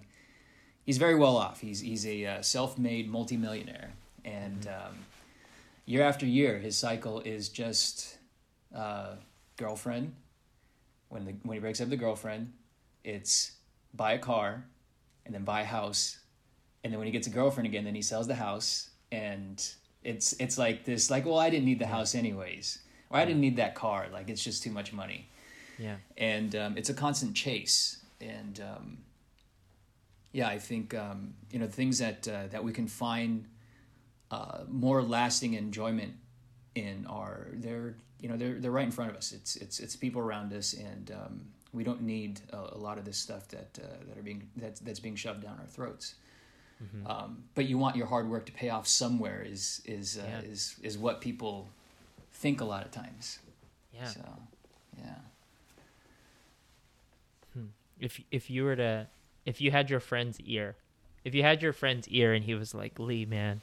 [0.85, 1.61] he's very well off.
[1.61, 3.91] He's he's a uh, self-made multimillionaire.
[4.23, 4.95] And um,
[5.85, 8.17] year after year his cycle is just
[8.75, 9.15] uh,
[9.57, 10.13] girlfriend.
[11.09, 12.53] When the when he breaks up with the girlfriend,
[13.03, 13.51] it's
[13.93, 14.63] buy a car,
[15.25, 16.19] and then buy a house,
[16.83, 19.67] and then when he gets a girlfriend again, then he sells the house, and
[20.03, 23.41] it's it's like this like well I didn't need the house anyways, or I didn't
[23.41, 25.27] need that car like it's just too much money,
[25.77, 25.97] Yeah.
[26.17, 28.97] and um, it's a constant chase, and um,
[30.31, 33.45] yeah I think um, you know things that uh, that we can find
[34.31, 36.13] uh, more lasting enjoyment
[36.75, 39.31] in are they're you know they're they're right in front of us.
[39.33, 41.41] It's it's it's people around us, and um,
[41.73, 44.79] we don't need a, a lot of this stuff that uh, that are being that's
[44.79, 46.15] that's being shoved down our throats.
[47.05, 50.39] Um, but you want your hard work to pay off somewhere is is uh, Yeah.
[50.41, 51.67] is is what people
[52.33, 53.39] think a lot of times.
[53.93, 54.05] Yeah.
[54.05, 54.21] So
[54.97, 55.15] yeah.
[57.99, 59.07] if if you were to
[59.45, 60.75] if you had your friend's ear
[61.23, 63.61] if you had your friend's ear and he was like lee man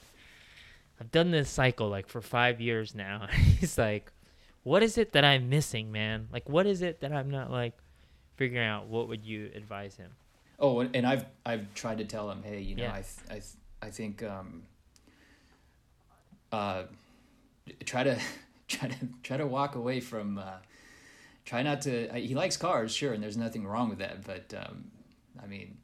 [1.01, 3.27] i've done this cycle like for five years now
[3.59, 4.13] he's like
[4.63, 7.75] what is it that i'm missing man like what is it that i'm not like
[8.37, 10.11] figuring out what would you advise him
[10.59, 12.93] Oh, and and I've I've tried to tell him, hey, you know, Yeah.
[12.93, 13.45] I th- I th-
[13.81, 14.63] I think um,
[16.53, 16.85] uh,
[17.85, 18.19] try to
[18.69, 20.39] try to try to walk away from.
[20.39, 20.59] Uh,
[21.45, 22.13] try not to.
[22.15, 24.25] I, he likes cars, sure, and there's nothing wrong with that.
[24.25, 24.91] But um,
[25.43, 25.79] I mean,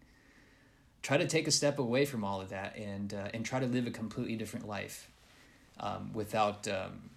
[1.02, 3.66] try to take a step away from all of that and uh, and try to
[3.66, 5.08] live a completely different life
[5.78, 7.10] um, without um,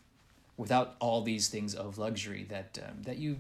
[0.58, 3.39] without all these things of luxury that um, that you.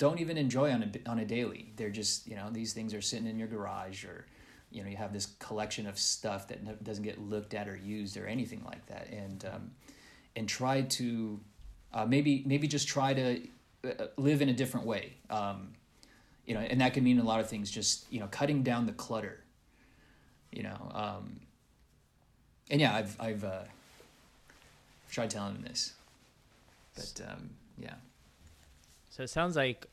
[0.00, 1.72] Don't even enjoy on a on a daily.
[1.76, 4.24] They're just you know these things are sitting in your garage or
[4.72, 8.16] you know you have this collection of stuff that doesn't get looked at or used
[8.16, 9.08] or anything like that.
[9.10, 9.70] And um,
[10.34, 11.38] and try to
[11.92, 13.46] uh, maybe maybe just try to
[13.84, 15.12] uh, live in a different way.
[15.28, 15.74] Um,
[16.46, 17.70] you know, and that can mean a lot of things.
[17.70, 19.44] Just you know, cutting down the clutter.
[20.50, 21.40] You know, um,
[22.70, 23.64] and yeah, I've I've uh,
[25.10, 25.92] tried telling him this,
[26.96, 27.96] but um, yeah.
[29.10, 29.86] So it sounds like,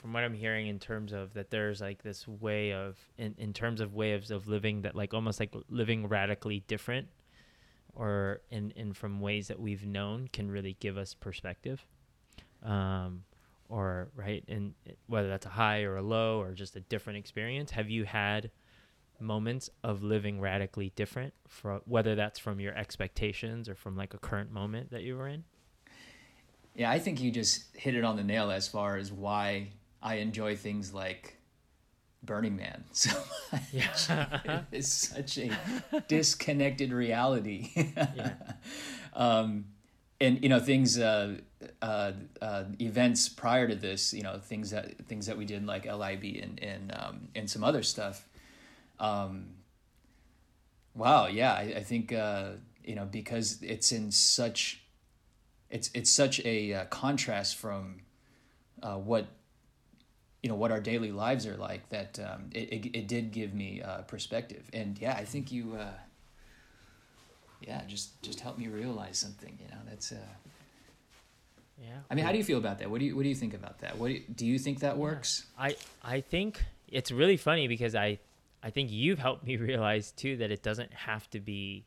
[0.00, 3.52] from what I'm hearing, in terms of that, there's like this way of, in, in
[3.52, 7.08] terms of ways of living that, like almost like living radically different,
[7.94, 11.84] or in in from ways that we've known can really give us perspective,
[12.62, 13.24] um,
[13.68, 14.72] or right, and
[15.06, 17.70] whether that's a high or a low or just a different experience.
[17.72, 18.50] Have you had?
[19.22, 24.18] moments of living radically different from whether that's from your expectations or from like a
[24.18, 25.44] current moment that you were in
[26.74, 29.68] yeah, I think you just hit it on the nail as far as why
[30.02, 31.36] I enjoy things like
[32.22, 33.10] Burning Man so
[33.72, 34.62] Yeah.
[34.72, 35.50] it's such a
[36.08, 37.70] disconnected reality.
[37.74, 38.32] yeah.
[39.14, 39.66] Um,
[40.20, 41.36] and you know things, uh,
[41.80, 45.86] uh, uh, events prior to this, you know things that things that we did like
[45.86, 48.28] LIB and and um, and some other stuff.
[48.98, 49.46] Um,
[50.94, 52.50] wow, yeah, I, I think uh,
[52.84, 54.82] you know because it's in such
[55.70, 58.00] it's it's such a uh, contrast from
[58.82, 59.26] uh, what
[60.42, 63.54] you know what our daily lives are like that um, it, it, it did give
[63.54, 64.68] me uh, perspective.
[64.72, 65.92] And yeah I think you uh,
[67.60, 70.16] yeah just just helped me realize something you know that's uh
[71.82, 71.96] yeah.
[72.10, 72.90] I mean how do you feel about that?
[72.90, 73.96] What do you what do you think about that?
[73.96, 75.46] What do you, do you think that works?
[75.58, 78.18] I I think it's really funny because I
[78.62, 81.86] I think you've helped me realize too that it doesn't have to be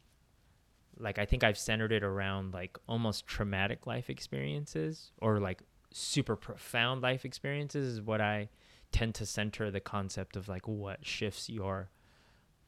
[0.97, 5.61] like I think I've centered it around like almost traumatic life experiences or like
[5.93, 8.49] super profound life experiences is what I
[8.91, 11.89] tend to center the concept of like what shifts your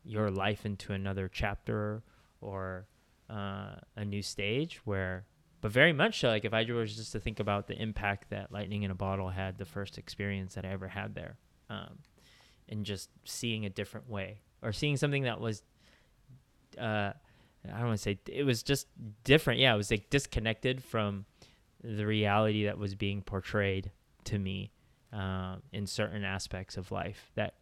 [0.04, 2.04] your life into another chapter
[2.40, 2.88] or
[3.30, 5.26] uh, a new stage where
[5.62, 8.52] but very much so like if I was just to think about the impact that
[8.52, 11.38] lightning in a bottle had the first experience that I ever had there
[11.70, 12.00] um,
[12.70, 15.64] and just seeing a different way or seeing something that was
[16.80, 17.14] uh,
[17.74, 18.88] I don't want to say it was just
[19.24, 19.60] different.
[19.60, 21.26] Yeah, it was like disconnected from
[21.86, 23.92] the reality that was being portrayed
[24.26, 24.72] to me
[25.14, 27.54] um, in certain aspects of life that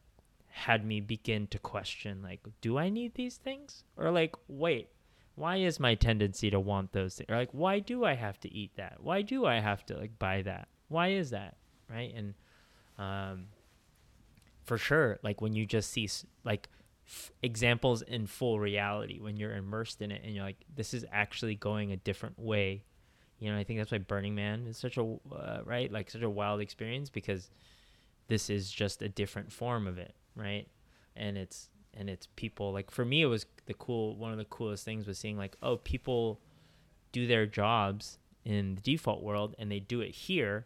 [0.48, 3.84] had me begin to question like do i need these things?
[3.98, 4.90] Or like wait
[5.36, 8.54] why is my tendency to want those things or like why do i have to
[8.54, 8.98] eat that?
[9.02, 10.68] Why do i have to like buy that?
[10.90, 11.58] Why is that?
[11.90, 12.14] Right?
[12.16, 12.34] And
[13.00, 13.48] um
[14.64, 16.08] for sure like when you just see
[16.46, 16.70] like
[17.08, 21.04] f- examples in full reality when you're immersed in it and you're like this is
[21.12, 22.84] actually going a different way
[23.44, 26.22] you know i think that's why burning man is such a uh, right like such
[26.22, 27.50] a wild experience because
[28.28, 30.68] this is just a different form of it right?
[31.16, 34.46] And it's and it's people like for me it was the cool one of the
[34.46, 36.39] coolest things was seeing like oh people
[37.12, 40.66] do their jobs in the default world and they do it here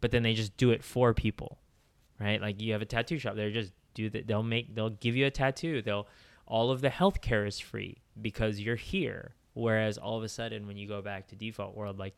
[0.00, 1.58] but then they just do it for people
[2.20, 2.40] right?
[2.40, 5.26] Like you have a tattoo shop they're just do that they'll make they'll give you
[5.26, 6.06] a tattoo they'll
[6.46, 10.76] all of the healthcare is free because you're here whereas all of a sudden when
[10.76, 12.16] you go back to default world like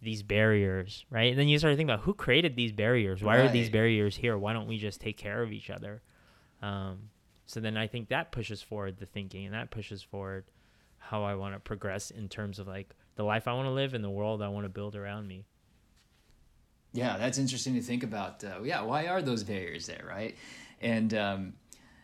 [0.00, 1.30] these barriers right?
[1.30, 3.22] And then you start to think about who created these barriers.
[3.22, 3.46] Why right.
[3.46, 4.36] are these barriers here?
[4.36, 6.02] Why don't we just take care of each other?
[6.60, 7.10] Um,
[7.46, 10.44] so then i think that pushes forward the thinking and that pushes forward
[10.96, 13.94] how i want to progress in terms of like the life i want to live
[13.94, 15.44] and the world i want to build around me.
[16.94, 20.36] Yeah that's interesting to think about uh, yeah why are those barriers there right?
[20.80, 21.54] And um,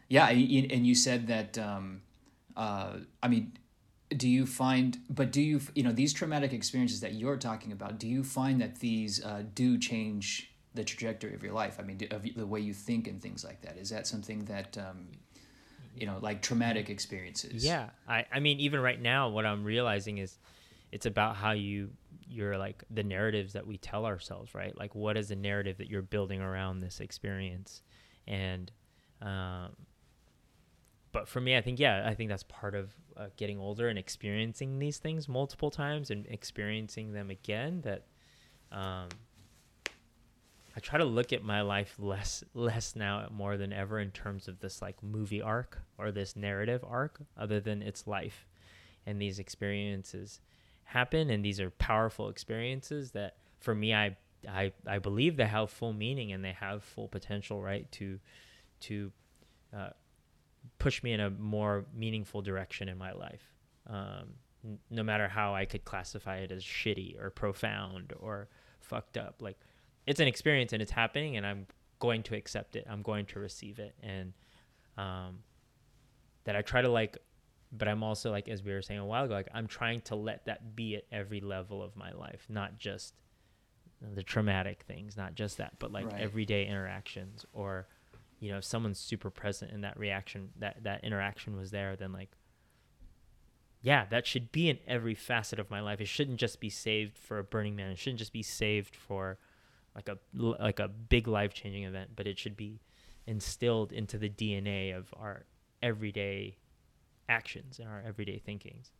[0.08, 1.58] yeah, and you said that.
[1.58, 2.02] Um,
[2.56, 3.52] uh, I mean,
[4.16, 4.98] do you find?
[5.10, 5.60] But do you?
[5.74, 7.98] You know, these traumatic experiences that you're talking about.
[7.98, 11.78] Do you find that these uh, do change the trajectory of your life?
[11.78, 13.76] I mean, do, of the way you think and things like that.
[13.76, 14.76] Is that something that?
[14.78, 15.08] Um,
[15.96, 17.64] you know, like traumatic experiences.
[17.64, 20.38] Yeah, I, I mean, even right now, what I'm realizing is,
[20.92, 21.90] it's about how you
[22.30, 24.76] you're like the narratives that we tell ourselves, right?
[24.78, 27.82] Like, what is the narrative that you're building around this experience?
[28.28, 28.70] and
[29.22, 29.74] um,
[31.10, 33.98] but for me i think yeah i think that's part of uh, getting older and
[33.98, 38.06] experiencing these things multiple times and experiencing them again that
[38.70, 39.08] um,
[40.76, 44.48] i try to look at my life less less now more than ever in terms
[44.48, 48.46] of this like movie arc or this narrative arc other than its life
[49.06, 50.40] and these experiences
[50.84, 54.16] happen and these are powerful experiences that for me i
[54.46, 57.90] I I believe they have full meaning and they have full potential, right?
[57.92, 58.20] To
[58.80, 59.12] to
[59.74, 59.90] uh,
[60.78, 63.42] push me in a more meaningful direction in my life.
[63.86, 68.48] Um, n- no matter how I could classify it as shitty or profound or
[68.80, 69.58] fucked up, like
[70.06, 71.66] it's an experience and it's happening, and I'm
[71.98, 72.86] going to accept it.
[72.88, 74.32] I'm going to receive it, and
[74.96, 75.40] um,
[76.44, 77.18] that I try to like.
[77.70, 80.14] But I'm also like, as we were saying a while ago, like I'm trying to
[80.16, 83.14] let that be at every level of my life, not just
[84.14, 86.18] the traumatic things, not just that, but like Right.
[86.20, 87.86] everyday interactions or
[88.40, 92.12] you know, if someone's super present in that reaction that that interaction was there, then
[92.12, 92.30] like
[93.80, 96.00] yeah, that should be in every facet of my life.
[96.00, 97.90] It shouldn't just be saved for a Burning Man.
[97.90, 99.38] It shouldn't just be saved for
[99.94, 102.80] like a like a big life-changing event, but it should be
[103.26, 105.44] instilled into the DNA of our
[105.82, 106.56] everyday
[107.28, 108.90] actions and our everyday thinkings.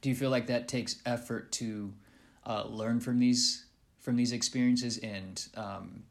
[0.00, 1.92] Do you feel like that takes effort to
[2.46, 3.66] uh, learn from these
[3.98, 4.98] from these experiences?
[4.98, 6.04] And um,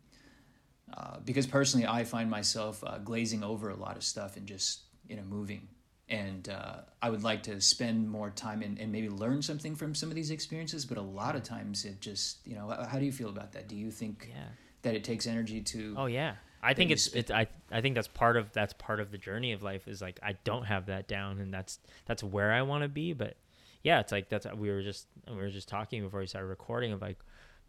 [1.26, 5.16] because personally, I find myself uh, glazing over a lot of stuff and just you
[5.16, 5.68] know moving.
[6.10, 9.96] And uh, I would like to spend more time and, and maybe learn something from
[9.96, 10.86] some of these experiences.
[10.86, 13.68] But a lot of times, it just you know, how do you feel about that?
[13.68, 14.44] Do you think Yeah.
[14.84, 15.96] that it takes energy to?
[15.98, 16.36] Oh yeah.
[16.66, 19.52] I think it's it's I I think that's part of that's part of the journey
[19.52, 22.84] of life is like I don't have that down and that's that's where I want
[22.84, 23.36] to be but
[23.84, 26.94] yeah it's like that's we were just we were just talking before we started recording
[26.94, 27.20] of like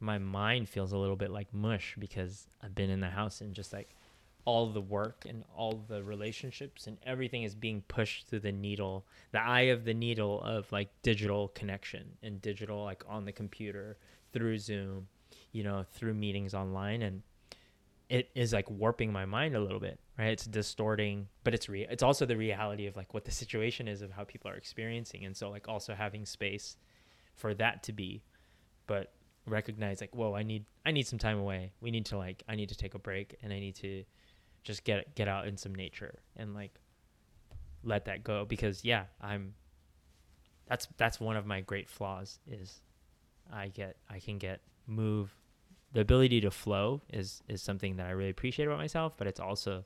[0.00, 3.54] my mind feels a little bit like mush because I've been in the house and
[3.54, 3.94] just like
[4.44, 9.06] all the work and all the relationships and everything is being pushed through the needle
[9.32, 13.96] the eye of the needle of like digital connection and digital like on the computer
[14.32, 15.08] through Zoom
[15.52, 17.02] you know through meetings online.
[17.02, 17.22] And
[18.10, 20.28] it is like warping my mind a little bit right?
[20.28, 24.02] It's distorting but it's real it's also the reality of like what the situation is
[24.02, 25.24] of how people are experiencing.
[25.24, 26.76] And so like also having space
[27.34, 28.22] for that to be.
[28.86, 29.12] But
[29.46, 31.72] recognize like whoa i need i need some time away.
[31.80, 34.04] We need to like i need to take a break and i need to
[34.62, 36.74] just get get out in some nature and like
[37.82, 39.54] let that go because yeah i'm
[40.66, 42.80] that's that's one of my great flaws is
[43.52, 45.34] i get i can get move.
[45.92, 49.40] The ability to flow is is something that I really appreciate about myself, but it's
[49.40, 49.84] also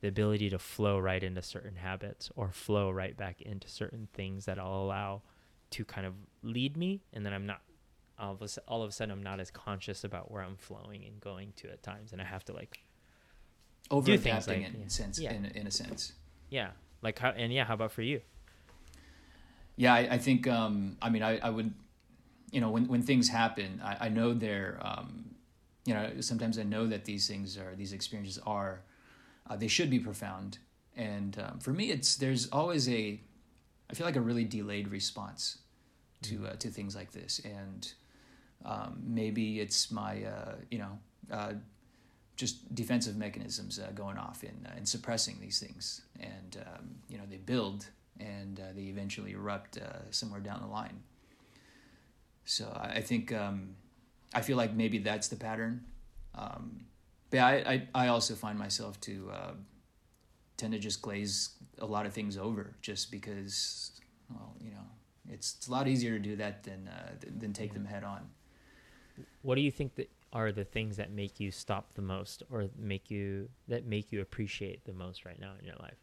[0.00, 4.44] the ability to flow right into certain habits or flow right back into certain things
[4.44, 5.22] that I'll allow
[5.70, 7.60] to kind of lead me, and then I'm not
[8.18, 11.04] all of a, all of a sudden I'm not as conscious about where I'm flowing
[11.04, 12.80] and going to at times, and I have to like
[13.90, 14.88] over adapting like- in yeah.
[14.88, 15.32] sense Yeah.
[15.32, 16.12] in, in a sense.
[16.50, 16.70] yeah,
[17.02, 18.20] like how and yeah, how about for you?
[19.76, 20.48] Yeah, I, I think.
[20.48, 21.72] Um, I mean, I, I would,
[22.50, 25.36] you know, when when things happen, I, I know they're, um,
[25.84, 28.80] you know, sometimes I know that these things are these experiences are,
[29.48, 30.58] uh, they should be profound,
[30.96, 33.20] and um, for me, it's there's always a,
[33.88, 35.58] I feel like a really delayed response,
[36.22, 37.92] to uh, to things like this, and
[38.64, 40.98] um, maybe it's my, uh, you know.
[41.30, 41.52] Uh,
[42.36, 47.18] just defensive mechanisms uh, going off in uh, in suppressing these things, and um, you
[47.18, 47.86] know they build
[48.20, 51.02] and uh, they eventually erupt uh, somewhere down the line.
[52.44, 53.76] So I think um,
[54.34, 55.84] I feel like maybe that's the pattern.
[56.34, 56.86] Um,
[57.30, 59.52] but I, I I also find myself to uh,
[60.56, 63.92] tend to just glaze a lot of things over just because
[64.30, 64.86] well you know
[65.28, 68.04] it's, it's a lot easier to do that than uh, than, than take them head
[68.04, 68.28] on.
[69.42, 72.68] What do you think that are the things that make you stop the most, or
[72.76, 75.98] make you that make you appreciate the most right now in your life?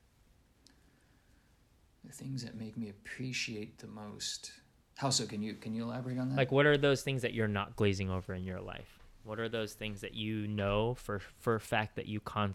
[2.04, 4.52] The things that make me appreciate the most.
[4.98, 5.26] How so?
[5.26, 6.38] Can you can you elaborate on that?
[6.38, 9.50] like what are those things that you're not glazing over in your life what are
[9.50, 12.54] those things that you know for for a fact that you con-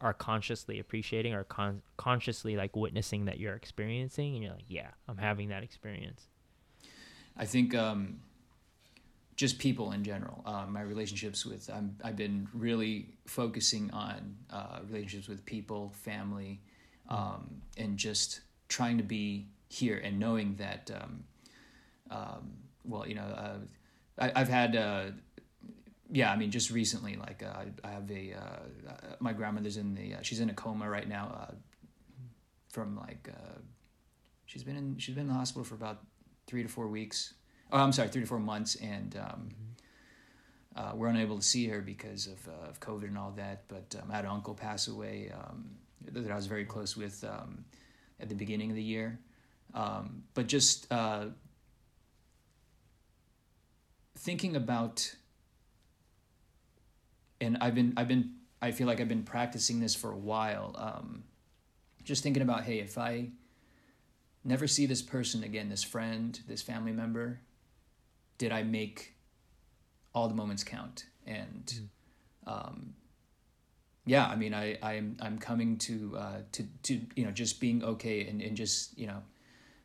[0.00, 4.88] are consciously appreciating or con- consciously like witnessing that you're experiencing and you're like yeah
[5.08, 6.28] i'm having that experience
[7.36, 8.20] I think um,
[9.36, 10.42] just people in general.
[10.44, 16.60] Um, my relationships with I'm, I've been really focusing on uh, relationships with people, family,
[17.08, 20.90] um, and just trying to be here and knowing that.
[20.94, 21.24] Um,
[22.10, 22.52] um,
[22.84, 23.58] well, you know, uh,
[24.18, 24.76] I, I've had.
[24.76, 25.04] Uh,
[26.14, 30.16] yeah, I mean, just recently, like uh, I have a uh, my grandmother's in the
[30.20, 31.48] she's in a coma right now
[32.68, 33.30] from like
[34.44, 36.00] she's been in she's been in the hospital for about
[36.46, 37.32] three to four weeks.
[37.72, 39.48] Oh, I'm sorry, three to four months, and um,
[40.76, 43.64] uh, we're unable to see her because of, uh, of COVID and all that.
[43.66, 45.70] But um, I had an uncle pass away um,
[46.10, 47.64] that I was very close with um,
[48.20, 49.18] at the beginning of the year.
[49.72, 51.26] Um, but just uh,
[54.18, 55.14] thinking about,
[57.40, 60.76] and I've been I've been I feel like I've been practicing this for a while.
[60.78, 61.24] Um,
[62.04, 63.30] just thinking about, hey, if I
[64.44, 67.40] never see this person again, this friend, this family member,
[68.38, 69.14] did I make
[70.14, 71.06] all the moments count?
[71.26, 71.72] And
[72.46, 72.94] um,
[74.04, 77.84] yeah, I mean, I, I'm I'm coming to uh, to to you know just being
[77.84, 79.22] okay and, and just you know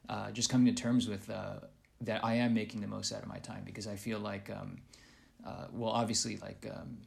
[0.10, 1.60] uh, just coming to terms with uh,
[2.02, 4.78] that I am making the most out of my time because I feel like um,
[5.46, 6.98] uh, well, obviously, like um,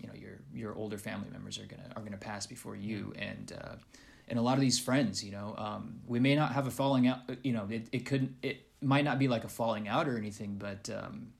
[0.00, 3.52] you know, your your older family members are gonna are gonna pass before you, and
[3.60, 3.76] uh,
[4.28, 7.06] and a lot of these friends, you know, um, we may not have a falling
[7.06, 7.18] out.
[7.42, 10.56] You know, it, it couldn't it might not be like a falling out or anything,
[10.58, 11.32] but um,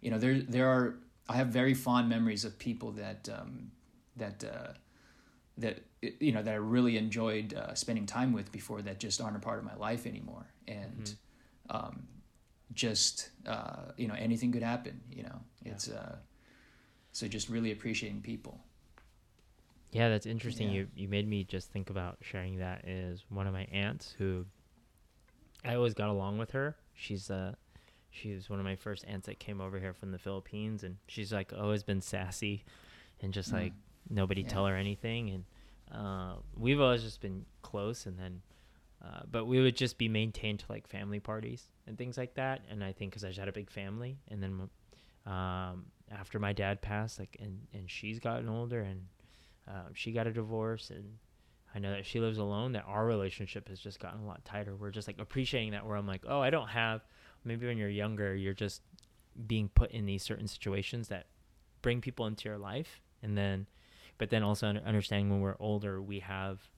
[0.00, 0.94] you know, there there are
[1.28, 3.70] I have very fond memories of people that um,
[4.16, 4.72] that uh,
[5.58, 9.36] that you know that I really enjoyed uh, spending time with before that just aren't
[9.36, 11.76] a part of my life anymore, and mm-hmm.
[11.76, 12.06] um,
[12.72, 15.00] just uh, you know anything could happen.
[15.10, 15.72] You know, yeah.
[15.72, 16.16] it's uh,
[17.12, 18.60] so just really appreciating people.
[19.90, 20.68] Yeah, that's interesting.
[20.68, 20.74] Yeah.
[20.74, 24.46] You you made me just think about sharing that is one of my aunts who
[25.64, 26.76] I always got along with her.
[26.94, 27.54] She's uh
[28.10, 31.32] she's one of my first aunts that came over here from the Philippines and she's
[31.32, 32.64] like always been sassy
[33.20, 33.54] and just mm.
[33.54, 33.72] like
[34.08, 34.48] nobody yeah.
[34.48, 35.44] tell her anything and
[35.92, 38.40] uh, we've always just been close and then
[39.04, 42.62] uh, but we would just be maintained to like family parties and things like that
[42.70, 44.68] and i think because i just had a big family and then
[45.26, 49.06] um, after my dad passed like and, and she's gotten older and
[49.68, 51.04] um, she got a divorce and
[51.74, 54.74] i know that she lives alone that our relationship has just gotten a lot tighter.
[54.74, 57.02] We're just like appreciating that where i'm like oh i don't have
[57.44, 58.82] maybe when you're younger you're just
[59.46, 61.26] being put in these certain situations that
[61.82, 63.66] bring people into your life and then
[64.18, 66.68] but then also understanding when we're older we have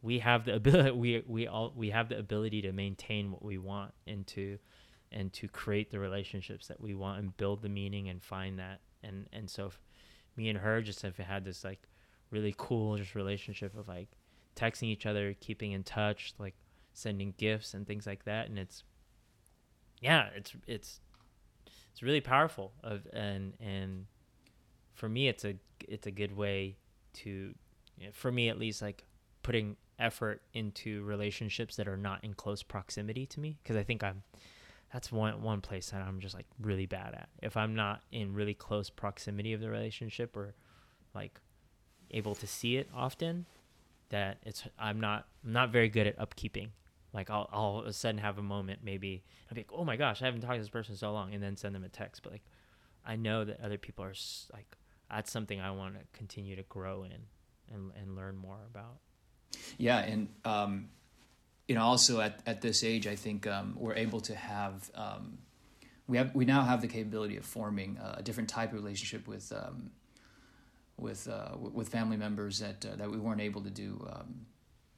[0.00, 3.58] we have the ability we we all we have the ability to maintain what we
[3.58, 4.58] want and to
[5.12, 8.80] and to create the relationships that we want and build the meaning and find that.
[9.02, 9.70] And and so
[10.36, 11.82] me and her just have had this like
[12.32, 14.08] really cool just relationship of like
[14.56, 16.54] texting each other keeping in touch like
[16.92, 18.82] sending gifts and things like that and it's
[20.00, 21.00] yeah it's it's
[21.90, 24.06] it's really powerful of and and
[24.94, 25.54] for me it's a
[25.88, 26.76] it's a good way
[27.12, 27.54] to
[28.12, 29.04] for me at least like
[29.42, 34.02] putting effort into relationships that are not in close proximity to me because I think
[34.02, 34.22] I'm
[34.92, 37.28] that's one one place that I'm just like really bad at.
[37.42, 40.54] If I'm not in really close proximity of the relationship or
[41.14, 41.40] like
[42.12, 43.46] able to see it often,
[44.10, 46.68] that it's I'm not I'm not very good at upkeeping.
[47.12, 49.84] Like I'll, I'll all of a sudden have a moment maybe I'll be like oh
[49.84, 51.88] my gosh I haven't talked to this person so long and then send them a
[51.90, 52.42] text but like
[53.04, 54.14] I know that other people are
[54.52, 54.76] like
[55.10, 57.12] that's something I want to continue to grow in
[57.72, 58.98] and and learn more about.
[59.78, 60.88] Yeah, and um,
[61.68, 64.90] you know, also at at this age, I think um, we're able to have.
[64.94, 65.38] Um,
[66.08, 69.52] we have we now have the capability of forming a different type of relationship with
[69.52, 69.90] um,
[70.96, 74.46] with uh, with family members that uh, that we weren't able to do um,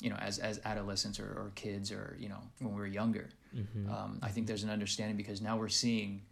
[0.01, 3.31] you know as as adolescents or, or kids or you know when we were younger
[3.55, 3.91] mm-hmm.
[3.91, 6.23] um, i think there's an understanding because now we're seeing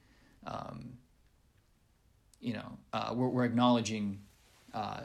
[0.47, 0.93] um,
[2.41, 4.21] you know uh, we're, we're acknowledging
[4.75, 5.03] uh,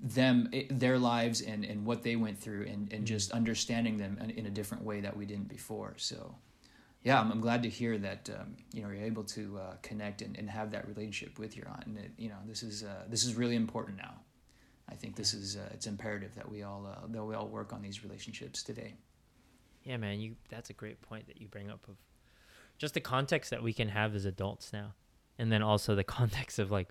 [0.00, 3.04] them eh, their lives and and what they went through and and mm-hmm.
[3.04, 6.34] just understanding them in, in a different way that we didn't before so
[7.06, 10.20] yeah i'm, I'm glad to hear that um, you know you're able to uh, connect
[10.22, 13.04] and, and have that relationship with your aunt and it, you know this is uh,
[13.08, 14.14] this is really important now.
[14.88, 17.72] I think this is uh, it's imperative that we all uh, that we all work
[17.72, 18.94] on these relationships today.
[19.84, 21.96] Yeah man you that's a great point that you bring up of
[22.76, 24.94] just the context that we can have as adults now
[25.38, 26.88] and then also the context of like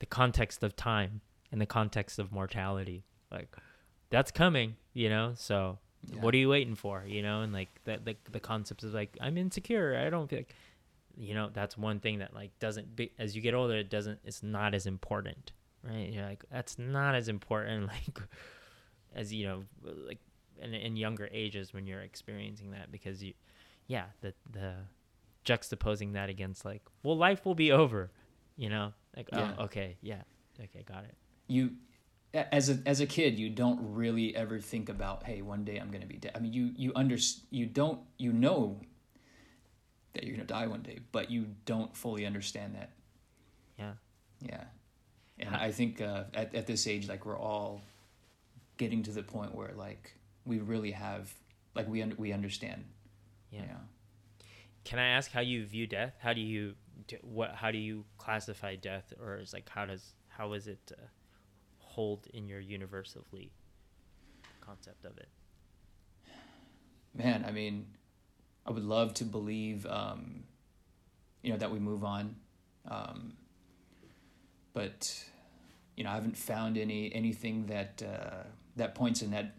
[0.00, 1.20] the context of time
[1.52, 3.04] and the context of mortality.
[3.30, 3.56] Like
[4.10, 5.32] that's coming you know?
[5.36, 6.20] So yeah.
[6.20, 9.16] what are you waiting for you know and like that the, the concept is like
[9.20, 10.54] i'm insecure i don't feel like
[11.16, 14.18] you know that's one thing that like doesn't be as you get older it doesn't
[14.24, 18.18] it's not as important right you're like that's not as important like
[19.14, 19.64] as you know
[20.06, 20.18] like
[20.60, 23.34] in, in younger ages when you're experiencing that because you
[23.86, 24.74] yeah the the
[25.44, 28.10] juxtaposing that against like, well, life will be over,
[28.56, 28.92] you know?
[29.16, 29.52] Like, oh, yeah.
[29.58, 30.22] oh, okay, yeah,
[30.60, 31.14] okay, got it.
[31.48, 31.72] You,
[32.34, 35.90] as a as a kid, you don't really ever think about, hey, one day I'm
[35.90, 36.32] gonna be dead.
[36.34, 37.16] I mean, you you under
[37.50, 38.80] you don't you know
[40.14, 42.90] that you're gonna die one day, but you don't fully understand that.
[43.78, 43.92] Yeah.
[44.40, 44.64] Yeah,
[45.38, 47.82] and I think uh, at at this age, like we're all
[48.76, 50.14] getting to the point where like
[50.44, 51.32] we really have
[51.74, 52.84] like we un- we understand.
[53.50, 53.60] Yeah.
[53.60, 53.80] You know?
[54.84, 56.14] Can I ask how you view death?
[56.20, 56.74] How do you
[57.06, 57.54] do, what?
[57.54, 61.02] How do you classify death, or is like how does how is it uh,
[61.92, 63.52] hold in your universe of Lee?
[64.60, 65.28] concept of it?
[67.14, 67.86] Man, I mean,
[68.64, 70.44] I would love to believe, um,
[71.42, 72.36] you know, that we move on,
[72.88, 73.32] um,
[74.72, 75.24] but
[75.96, 78.44] you know, I haven't found any anything that uh,
[78.76, 79.56] that points in that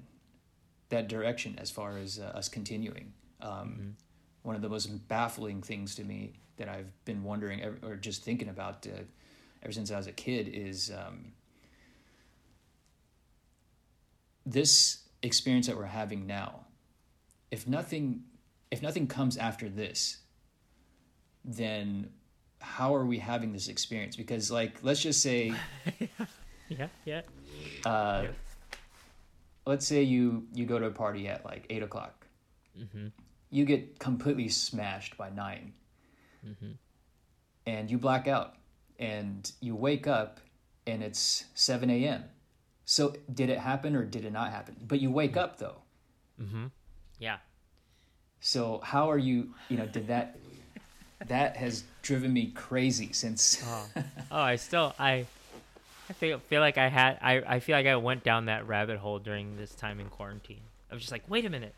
[0.90, 3.14] that direction as far as uh, us continuing.
[3.42, 3.90] Um, mm-hmm
[4.44, 8.50] one of the most baffling things to me that I've been wondering or just thinking
[8.50, 9.02] about uh,
[9.64, 11.32] ever since I was a kid is um,
[14.46, 16.66] this experience that we're having now.
[17.52, 18.24] If nothing,
[18.72, 20.18] if nothing comes after this,
[21.46, 22.10] then
[22.60, 24.16] how are we having this experience?
[24.16, 25.54] Because, like, let's just say,
[26.70, 27.22] yeah, yeah.
[27.86, 28.28] Uh, yeah.
[29.66, 32.26] Let's say you you go to a party at like eight o'clock.
[32.78, 33.08] Mm-hmm
[33.54, 35.74] you get completely smashed by 9
[36.46, 36.72] mm-hmm.
[37.68, 38.56] and you black out
[38.98, 40.40] and you wake up
[40.88, 42.24] and it's 7 a.m.
[42.86, 44.76] So did it happen or did it not happen?
[44.88, 45.78] But you wake up though.
[46.42, 46.66] Mm-hmm.
[47.20, 47.38] Yeah.
[48.40, 49.54] So how are you?
[49.70, 50.38] You know, did that?
[51.28, 53.64] That has driven me crazy since.
[53.66, 53.90] Oh,
[54.32, 55.26] oh I still I.
[56.10, 59.00] I feel feel like I had I, I feel like I went down that rabbit
[59.00, 60.60] hole during this time in quarantine.
[60.92, 61.74] I was just like, wait a minute.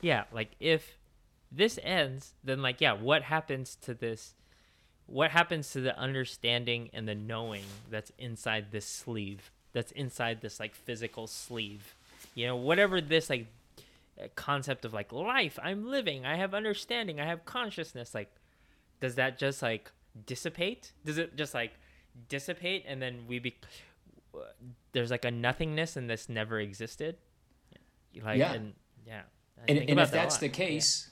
[0.00, 0.98] Yeah, like if
[1.52, 4.34] this ends, then like yeah, what happens to this
[5.06, 9.50] what happens to the understanding and the knowing that's inside this sleeve?
[9.74, 11.94] That's inside this like physical sleeve.
[12.34, 13.46] You know, whatever this like
[14.36, 18.32] concept of like life, I'm living, I have understanding, I have consciousness, like
[19.00, 19.90] does that just like
[20.26, 20.92] dissipate?
[21.04, 21.72] Does it just like
[22.28, 23.56] dissipate and then we be
[24.92, 27.16] there's like a nothingness and this never existed?
[28.22, 28.52] Like Yeah.
[28.54, 28.74] and
[29.06, 29.22] yeah.
[29.58, 30.52] I and, and if that's the Yeah.
[30.52, 31.10] case,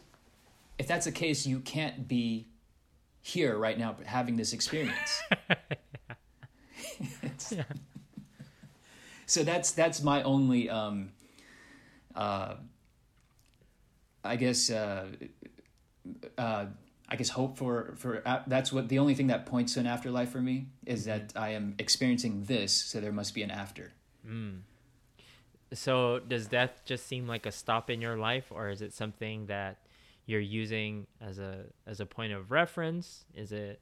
[0.78, 2.46] if that's the case, you can't be
[3.20, 5.20] here right now having this experience.
[7.22, 7.54] It's-
[9.26, 11.12] So that's that's my only, um,
[12.14, 12.56] uh,
[14.24, 15.06] I guess, uh,
[16.38, 16.66] uh,
[17.08, 19.86] I guess hope for for uh, that's what the only thing that points to an
[19.86, 23.92] afterlife for me is that I am experiencing this, so there must be an after.
[25.72, 29.46] So does death just seem like a stop in your life, or is it something
[29.46, 29.78] that
[30.26, 33.24] you're using as a as a point of reference?
[33.34, 33.80] Is it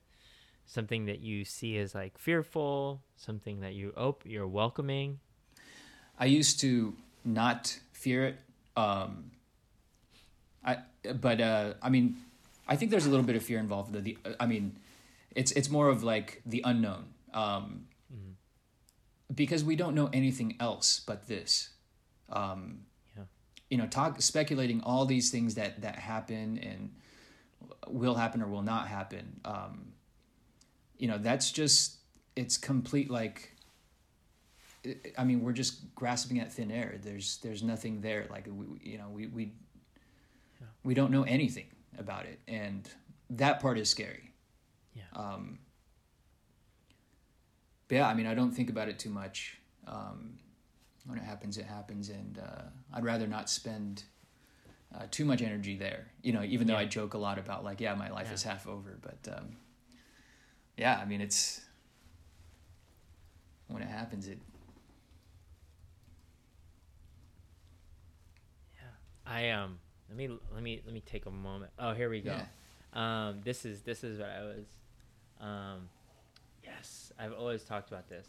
[0.66, 5.18] something that you see as like fearful, something that you op- you're welcoming?
[6.20, 6.94] I used to
[7.24, 8.36] not fear it.
[8.76, 9.30] Um,
[10.62, 10.78] I
[11.14, 12.16] but uh, I mean,
[12.68, 13.92] I think there's a little bit of fear involved.
[13.94, 14.76] The, the I mean,
[15.34, 17.86] it's it's more of like the unknown, um,
[19.34, 21.70] because we don't know anything else but this.
[22.28, 22.80] Um,
[23.16, 23.24] Yeah.
[23.70, 26.90] You know, talk speculating all these things that that happen and
[27.88, 29.40] will happen or will not happen.
[29.44, 29.92] Um,
[30.98, 31.96] you know, that's just
[32.36, 33.56] it's complete like
[35.18, 36.98] I mean, we're just grasping at thin air.
[37.02, 38.26] There's there's nothing there.
[38.30, 39.52] Like we, you know, we we
[40.82, 41.66] we don't know anything
[41.98, 42.88] about it, and
[43.30, 44.32] that part is scary.
[44.94, 45.02] Yeah.
[45.14, 45.58] Um,
[47.88, 49.58] but yeah, I mean, I don't think about it too much.
[49.86, 50.38] Um,
[51.06, 52.62] when it happens, it happens, and uh,
[52.94, 54.04] I'd rather not spend
[54.94, 56.06] uh, too much energy there.
[56.22, 56.80] You know, even though Yeah.
[56.80, 58.34] I joke a lot about like, yeah, my life Yeah.
[58.34, 59.56] is half over, but um,
[60.76, 61.60] yeah, I mean, it's
[63.68, 64.38] when it happens, it
[69.30, 69.78] I um
[70.08, 71.70] let me let me let me take a moment.
[71.78, 72.36] Oh, here we go.
[72.92, 74.66] Um this is this is what I was
[75.40, 75.88] um
[76.64, 78.26] yes, I've always talked about this.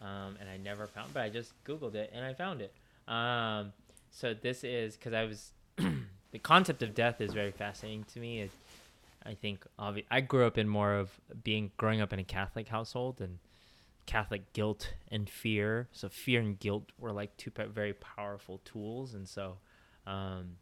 [0.00, 2.72] Um and I never found but I just googled it and I found it.
[3.08, 3.72] Um
[4.10, 8.42] so this is cuz I was the concept of death is very fascinating to me.
[8.42, 8.50] It,
[9.24, 12.68] I think obvi- I grew up in more of being growing up in a Catholic
[12.68, 13.38] household and
[14.06, 15.88] Catholic guilt and fear.
[15.92, 19.58] So fear and guilt were like two very powerful tools, and so,
[20.06, 20.56] um,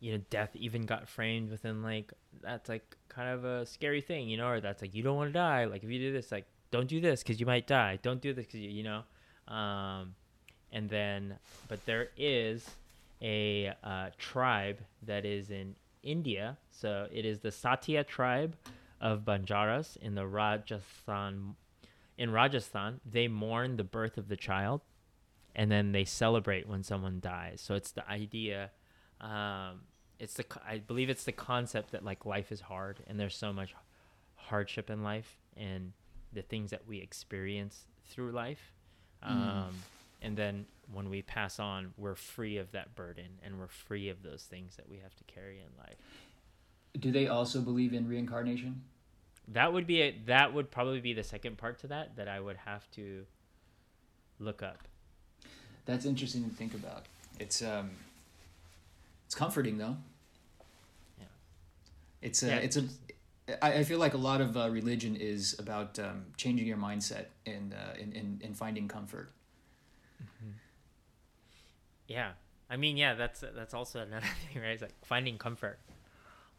[0.00, 2.12] you know, death even got framed within like
[2.42, 5.30] that's like kind of a scary thing, you know, or that's like you don't want
[5.30, 5.64] to die.
[5.64, 7.98] Like if you do this, like don't do this because you might die.
[8.02, 10.14] Don't do this because you, you know, um,
[10.72, 11.36] and then
[11.68, 12.68] but there is
[13.22, 16.58] a uh, tribe that is in India.
[16.70, 18.56] So it is the Satya tribe
[19.00, 21.56] of Banjaras in the Rajasthan.
[22.16, 24.82] In Rajasthan, they mourn the birth of the child,
[25.54, 27.60] and then they celebrate when someone dies.
[27.60, 28.70] So it's the idea.
[29.20, 29.82] Um,
[30.18, 33.52] it's the I believe it's the concept that like life is hard, and there's so
[33.52, 33.74] much
[34.36, 35.92] hardship in life, and
[36.32, 38.72] the things that we experience through life.
[39.22, 39.74] Um,
[40.20, 44.22] and then when we pass on, we're free of that burden, and we're free of
[44.22, 45.96] those things that we have to carry in life.
[46.98, 48.82] Do they also believe in reincarnation?
[49.48, 52.40] That would be a, that would probably be the second part to that that I
[52.40, 53.26] would have to
[54.38, 54.88] look up.
[55.86, 57.04] That's interesting to think about.
[57.38, 57.90] It's um,
[59.26, 59.96] it's comforting though.
[61.18, 61.24] Yeah.
[62.22, 62.84] It's a, Yeah, it's a.
[63.62, 67.26] I, I feel like a lot of uh, religion is about um, changing your mindset
[67.44, 69.30] and uh, and, and and finding comfort.
[72.06, 72.32] Yeah,
[72.68, 74.70] I mean, yeah, that's that's also another thing, right?
[74.72, 75.78] It's like finding comfort.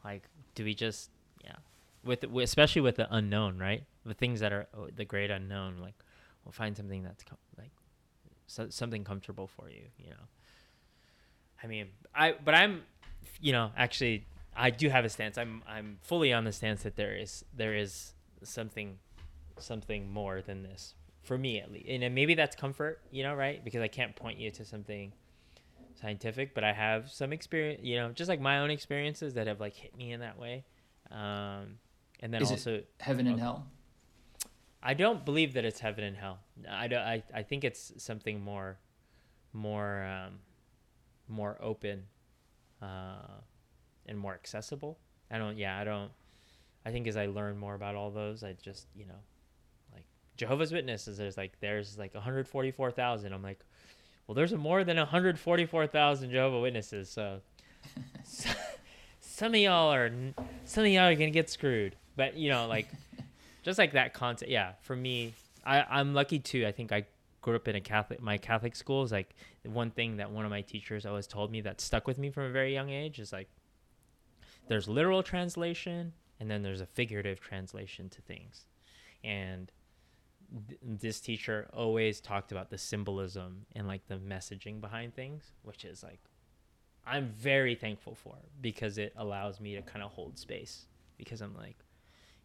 [0.03, 0.23] Like,
[0.55, 1.09] do we just
[1.43, 1.55] yeah,
[2.03, 3.83] with, with especially with the unknown, right?
[4.05, 5.77] The things that are oh, the great unknown.
[5.81, 5.95] Like,
[6.43, 7.71] we'll find something that's com- like
[8.47, 9.83] so, something comfortable for you.
[9.97, 10.25] You know.
[11.63, 12.83] I mean, I but I'm,
[13.41, 15.37] you know, actually, I do have a stance.
[15.37, 18.13] I'm I'm fully on the stance that there is there is
[18.43, 18.99] something
[19.57, 23.63] something more than this for me at least and maybe that's comfort you know right
[23.63, 25.11] because i can't point you to something
[25.99, 29.59] scientific but i have some experience you know just like my own experiences that have
[29.59, 30.63] like hit me in that way
[31.09, 31.79] um
[32.19, 33.41] and then Is also Heaven and Okay.
[33.41, 33.65] hell.
[34.83, 36.39] I don't believe that it's heaven and hell.
[36.69, 37.01] I don't.
[37.01, 38.77] I, I think it's something more,
[39.53, 40.39] more, um,
[41.27, 42.03] more open,
[42.81, 43.41] uh,
[44.05, 44.97] and more accessible.
[45.29, 45.57] I don't.
[45.57, 46.11] Yeah, I don't.
[46.85, 49.19] I think as I learn more about all those, I just you know,
[49.93, 50.05] like
[50.37, 51.17] Jehovah's Witnesses.
[51.17, 53.33] There's like there's like 144,000.
[53.33, 53.59] I'm like,
[54.27, 57.09] well, there's more than 144,000 Jehovah Witnesses.
[57.09, 57.41] So,
[58.23, 58.49] so
[59.19, 60.11] some of y'all are
[60.63, 61.95] some of y'all are gonna get screwed.
[62.15, 62.87] But you know, like
[63.63, 65.33] just like that concept yeah for me
[65.65, 66.65] i i'm lucky too.
[66.65, 67.05] I think i
[67.41, 70.51] grew up in a catholic my catholic school is like one thing that one of
[70.51, 73.31] my teachers always told me that stuck with me from a very young age is
[73.31, 73.47] like
[74.67, 78.65] there's literal translation and then there's a figurative translation to things.
[79.23, 79.71] And
[80.67, 85.83] th- this teacher always talked about the symbolism and like the messaging behind things which
[85.83, 86.19] is like
[87.05, 90.85] i'm very thankful for because it allows me to kind of hold space
[91.17, 91.77] because i'm like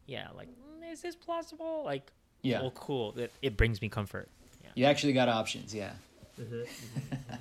[0.06, 1.82] yeah like "Mm, is this plausible?
[1.84, 2.10] Like
[2.42, 2.62] Yeah.
[2.62, 3.14] well cool.
[3.18, 4.28] It, it brings me comfort.
[4.62, 4.70] Yeah.
[4.74, 5.74] You actually got options.
[5.74, 5.92] Yeah.
[6.40, 6.54] Mm-hmm.
[6.54, 7.14] Mm-hmm.
[7.14, 7.34] Mm-hmm.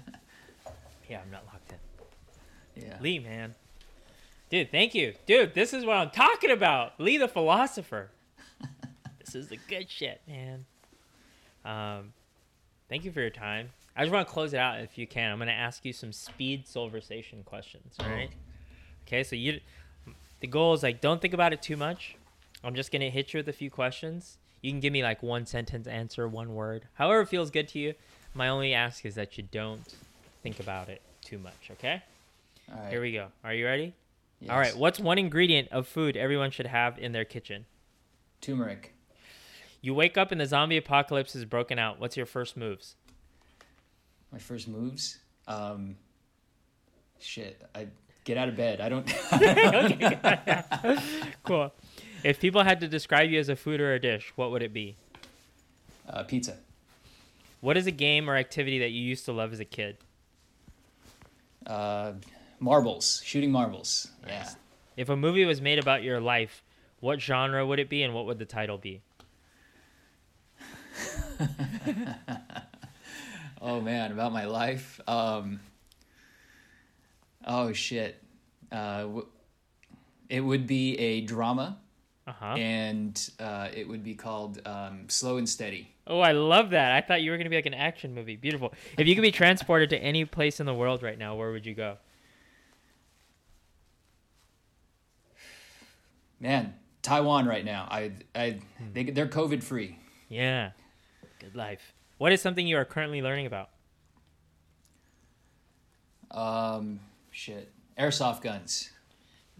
[1.09, 2.83] yeah i'm not locked in.
[2.83, 2.97] Yeah.
[2.99, 3.55] lee man.
[4.49, 5.13] Dude thank you.
[5.25, 6.99] Dude this is what i'm talking about.
[6.99, 8.09] Lee the philosopher.
[9.19, 10.65] This is the good shit man.
[11.63, 12.13] Um
[12.89, 13.69] thank you for your time.
[13.95, 15.31] I just want to close it out if you can.
[15.31, 18.05] I'm going to ask you some speed solversation questions oh.
[18.05, 18.31] all right
[19.05, 19.59] okay so you
[20.39, 22.15] the goal is like don't think about it too much.
[22.63, 25.21] I'm just going to hit you with a few questions you can give me like
[25.23, 27.93] one sentence answer one word however feels good to you
[28.33, 29.81] my only ask is that you don't
[30.43, 32.01] think about it too much okay
[32.73, 32.91] All right.
[32.91, 33.93] here we go are you ready
[34.41, 34.51] Yes.
[34.51, 37.65] all right what's one ingredient of food everyone should have in their kitchen
[38.41, 38.93] Turmeric.
[39.81, 42.95] you wake up and the zombie apocalypse is broken out what's your first moves
[44.31, 45.17] My first moves.
[45.47, 45.95] Um.
[47.19, 47.61] Shit.
[47.75, 47.87] I
[48.23, 48.79] get out of bed.
[48.79, 49.05] I don't.
[51.43, 51.73] cool
[52.23, 54.73] if people had to describe you as a food or a dish what would it
[54.73, 54.95] be
[56.09, 56.57] uh, pizza.
[57.61, 59.97] what is a game or activity that you used to love as a kid
[61.67, 62.13] Uh,
[62.59, 63.21] marbles.
[63.23, 64.09] Shooting marbles.
[64.25, 64.49] Yeah.
[64.97, 66.63] If a movie was made about your life,
[66.99, 69.01] what genre would it be and what would the title be?
[73.61, 75.01] Oh man, about my life.
[75.05, 75.59] Um,
[77.45, 78.23] oh shit.
[78.71, 79.27] Uh, w-
[80.29, 81.77] it would be a drama,
[82.29, 82.53] Uh huh.
[82.57, 85.91] and uh, it would be called um, Slow and Steady.
[86.05, 86.91] Oh, I love that.
[86.91, 88.35] I thought you were going to be like an action movie.
[88.35, 88.71] Beautiful.
[88.99, 91.65] If you could be transported to any place in the world right now, where would
[91.65, 91.97] you go?
[96.39, 97.87] Man, Taiwan right now.
[97.89, 98.59] I, I,
[98.93, 99.97] they, they're COVID free.
[100.27, 100.71] Yeah.
[101.39, 101.93] Good life.
[102.19, 103.69] What is something you are currently learning about?
[106.29, 106.99] Um,
[107.31, 107.71] shit.
[107.97, 108.91] Airsoft guns.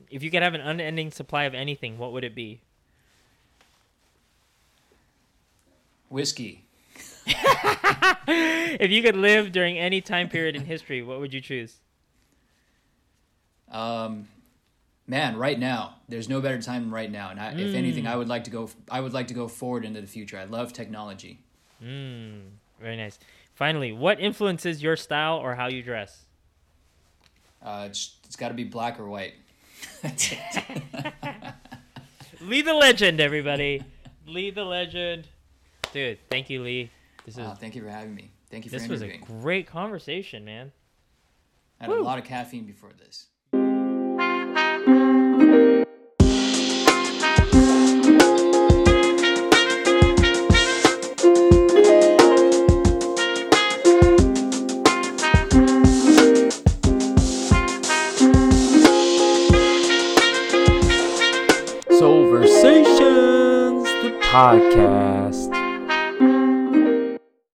[0.10, 2.62] If you could have an unending supply of anything, what would it be?
[6.10, 6.66] Whiskey.
[7.28, 11.78] if you could live during any time period in history, what would you choose?
[13.72, 14.28] Um,
[15.06, 17.30] man, right now, there's no better time than right now.
[17.30, 18.10] And I, if anything, Mm.
[18.10, 18.70] I would like to go.
[18.90, 20.40] I would like to go forward into the future.
[20.40, 21.40] I love technology.
[21.84, 22.42] Mm,
[22.82, 23.20] very nice.
[23.54, 26.26] Finally, what influences your style or how you dress?
[27.62, 29.34] Uh, it's, it's got to be black or white.
[30.02, 30.64] That's it.
[32.42, 33.84] Lee the legend, everybody.
[34.26, 35.28] Lee the legend.
[35.94, 36.92] Dude, thank you, Lee.
[37.26, 38.32] This is Wow, thank you for having me.
[38.50, 40.72] Thank you for this was a great conversation, man.
[41.80, 43.28] I had a lot of caffeine before this.
[64.40, 64.69] hard